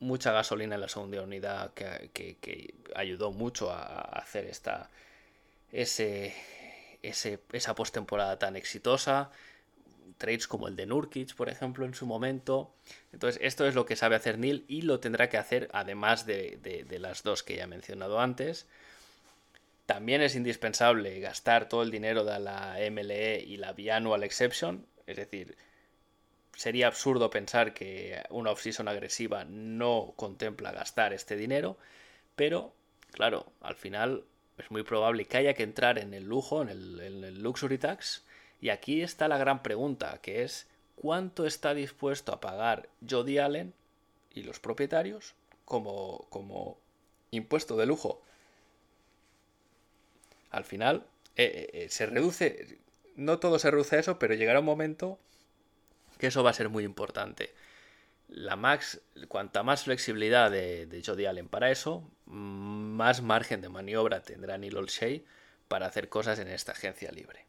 mucha 0.00 0.32
gasolina 0.32 0.74
en 0.74 0.80
la 0.80 0.88
segunda 0.88 1.22
unidad 1.22 1.72
que, 1.74 2.74
ayudó 2.96 3.30
mucho 3.30 3.70
a 3.70 4.00
hacer 4.00 4.46
esta, 4.46 4.90
ese, 5.70 6.34
ese, 7.02 7.38
esa 7.52 7.76
postemporada 7.76 8.36
tan 8.36 8.56
exitosa. 8.56 9.30
Trades 10.18 10.46
como 10.46 10.68
el 10.68 10.76
de 10.76 10.86
Nurkic, 10.86 11.34
por 11.34 11.48
ejemplo, 11.48 11.84
en 11.84 11.94
su 11.94 12.06
momento. 12.06 12.74
Entonces, 13.12 13.40
esto 13.42 13.66
es 13.66 13.74
lo 13.74 13.86
que 13.86 13.96
sabe 13.96 14.16
hacer 14.16 14.38
Neil 14.38 14.64
y 14.68 14.82
lo 14.82 15.00
tendrá 15.00 15.28
que 15.28 15.38
hacer 15.38 15.68
además 15.72 16.26
de, 16.26 16.58
de 16.88 16.98
las 16.98 17.22
dos 17.22 17.42
que 17.42 17.56
ya 17.56 17.64
he 17.64 17.66
mencionado 17.66 18.20
antes. 18.20 18.66
También 19.86 20.22
es 20.22 20.34
indispensable 20.34 21.20
gastar 21.20 21.68
todo 21.68 21.82
el 21.82 21.90
dinero 21.90 22.24
de 22.24 22.40
la 22.40 22.76
MLE 22.90 23.40
y 23.40 23.58
la 23.58 23.72
Biannual 23.72 24.22
Exception. 24.22 24.86
Es 25.06 25.16
decir, 25.16 25.56
sería 26.56 26.86
absurdo 26.86 27.28
pensar 27.30 27.74
que 27.74 28.22
una 28.30 28.50
off-season 28.50 28.88
agresiva 28.88 29.44
no 29.44 30.14
contempla 30.16 30.72
gastar 30.72 31.12
este 31.12 31.36
dinero. 31.36 31.76
Pero, 32.34 32.74
claro, 33.12 33.52
al 33.60 33.76
final 33.76 34.24
es 34.56 34.70
muy 34.70 34.82
probable 34.84 35.26
que 35.26 35.36
haya 35.36 35.54
que 35.54 35.64
entrar 35.64 35.98
en 35.98 36.14
el 36.14 36.24
lujo, 36.24 36.62
en 36.62 36.68
el, 36.70 37.42
luxury 37.42 37.76
tax. 37.78 38.24
Y 38.64 38.70
aquí 38.70 39.02
está 39.02 39.28
la 39.28 39.36
gran 39.36 39.62
pregunta, 39.62 40.18
que 40.22 40.42
es 40.42 40.66
¿cuánto 40.96 41.44
está 41.44 41.74
dispuesto 41.74 42.32
a 42.32 42.40
pagar 42.40 42.88
Jody 43.06 43.36
Allen 43.36 43.74
y 44.30 44.42
los 44.42 44.58
propietarios 44.58 45.34
como, 45.66 46.26
como 46.30 46.78
impuesto 47.30 47.76
de 47.76 47.84
lujo? 47.84 48.22
Al 50.50 50.64
final 50.64 51.04
eh, 51.36 51.44
eh, 51.44 51.70
eh, 51.74 51.88
se 51.90 52.06
reduce, 52.06 52.78
no 53.16 53.38
todo 53.38 53.58
se 53.58 53.70
reduce 53.70 53.96
a 53.96 53.98
eso, 53.98 54.18
pero 54.18 54.32
llegará 54.32 54.60
un 54.60 54.64
momento 54.64 55.18
que 56.16 56.28
eso 56.28 56.42
va 56.42 56.48
a 56.48 56.54
ser 56.54 56.70
muy 56.70 56.84
importante 56.84 57.52
la 58.28 58.56
max, 58.56 59.02
cuanta 59.28 59.62
más 59.62 59.84
flexibilidad 59.84 60.50
de, 60.50 61.02
Jody 61.04 61.26
Allen 61.26 61.50
para 61.50 61.70
eso, 61.70 62.10
más 62.24 63.20
margen 63.20 63.60
de 63.60 63.68
maniobra 63.68 64.22
tendrá 64.22 64.56
Neil 64.56 64.78
Olshey 64.78 65.26
para 65.68 65.84
hacer 65.84 66.08
cosas 66.08 66.38
en 66.38 66.48
esta 66.48 66.72
agencia 66.72 67.12
libre. 67.12 67.44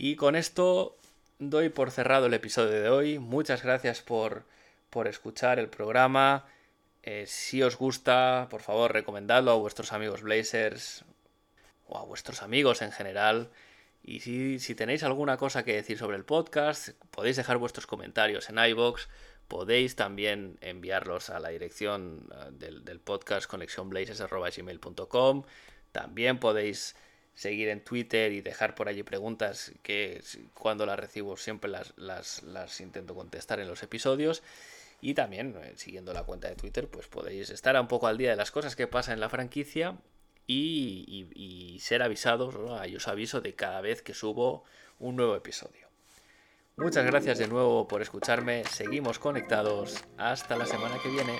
Y 0.00 0.16
con 0.16 0.36
esto 0.36 0.96
doy 1.38 1.68
por 1.68 1.90
cerrado 1.90 2.26
el 2.26 2.34
episodio 2.34 2.80
de 2.80 2.88
hoy. 2.88 3.18
Muchas 3.18 3.62
gracias 3.62 4.00
por, 4.00 4.44
por 4.90 5.06
escuchar 5.06 5.58
el 5.58 5.68
programa. 5.68 6.46
Eh, 7.02 7.24
si 7.26 7.62
os 7.62 7.76
gusta, 7.76 8.48
por 8.50 8.60
favor, 8.60 8.92
recomendadlo 8.92 9.50
a 9.50 9.56
vuestros 9.56 9.92
amigos 9.92 10.22
Blazers 10.22 11.04
o 11.86 11.98
a 11.98 12.04
vuestros 12.04 12.42
amigos 12.42 12.82
en 12.82 12.92
general. 12.92 13.50
Y 14.02 14.20
si, 14.20 14.74
tenéis 14.74 15.02
alguna 15.02 15.36
cosa 15.36 15.64
que 15.64 15.74
decir 15.74 15.98
sobre 15.98 16.16
el 16.16 16.24
podcast, 16.24 16.90
podéis 17.10 17.36
dejar 17.36 17.58
vuestros 17.58 17.86
comentarios 17.86 18.48
en 18.48 18.58
iBox. 18.58 19.08
Podéis 19.48 19.96
también 19.96 20.58
enviarlos 20.60 21.30
a 21.30 21.40
la 21.40 21.50
dirección 21.50 22.28
eh, 22.32 22.50
del, 22.52 22.84
del 22.84 23.00
podcast 23.00 23.48
conexionblazers.com. 23.48 25.44
También 25.92 26.38
podéis 26.38 26.96
seguir 27.34 27.68
en 27.68 27.84
Twitter 27.84 28.32
y 28.32 28.40
dejar 28.40 28.74
por 28.74 28.88
allí 28.88 29.04
preguntas 29.04 29.72
que 29.82 30.22
cuando 30.54 30.86
las 30.86 30.98
recibo 30.98 31.36
siempre 31.36 31.70
las, 31.70 31.94
las 31.96 32.80
intento 32.80 33.14
contestar 33.14 33.60
en 33.60 33.68
los 33.68 33.82
episodios. 33.82 34.42
Y 35.00 35.14
también, 35.14 35.54
eh, 35.62 35.74
siguiendo 35.76 36.12
la 36.12 36.24
cuenta 36.24 36.48
de 36.48 36.56
Twitter, 36.56 36.88
pues 36.88 37.06
podéis 37.06 37.50
estar 37.50 37.80
un 37.80 37.86
poco 37.86 38.08
al 38.08 38.18
día 38.18 38.30
de 38.30 38.36
las 38.36 38.50
cosas 38.50 38.74
que 38.74 38.88
pasan 38.88 39.14
en 39.14 39.20
la 39.20 39.28
franquicia 39.28 39.96
y, 40.48 41.78
ser 41.80 42.02
avisados, 42.02 42.54
yo 42.90 42.96
os 42.96 43.08
aviso 43.08 43.40
de 43.40 43.54
cada 43.54 43.80
vez 43.80 44.02
que 44.02 44.14
subo 44.14 44.64
un 44.98 45.16
nuevo 45.16 45.36
episodio. 45.36 45.86
Muchas 46.76 47.04
gracias 47.04 47.38
de 47.38 47.48
nuevo 47.48 47.86
por 47.86 48.02
escucharme, 48.02 48.64
seguimos 48.64 49.18
conectados, 49.18 50.04
hasta 50.16 50.56
la 50.56 50.64
semana 50.64 50.96
que 51.02 51.10
viene. 51.10 51.38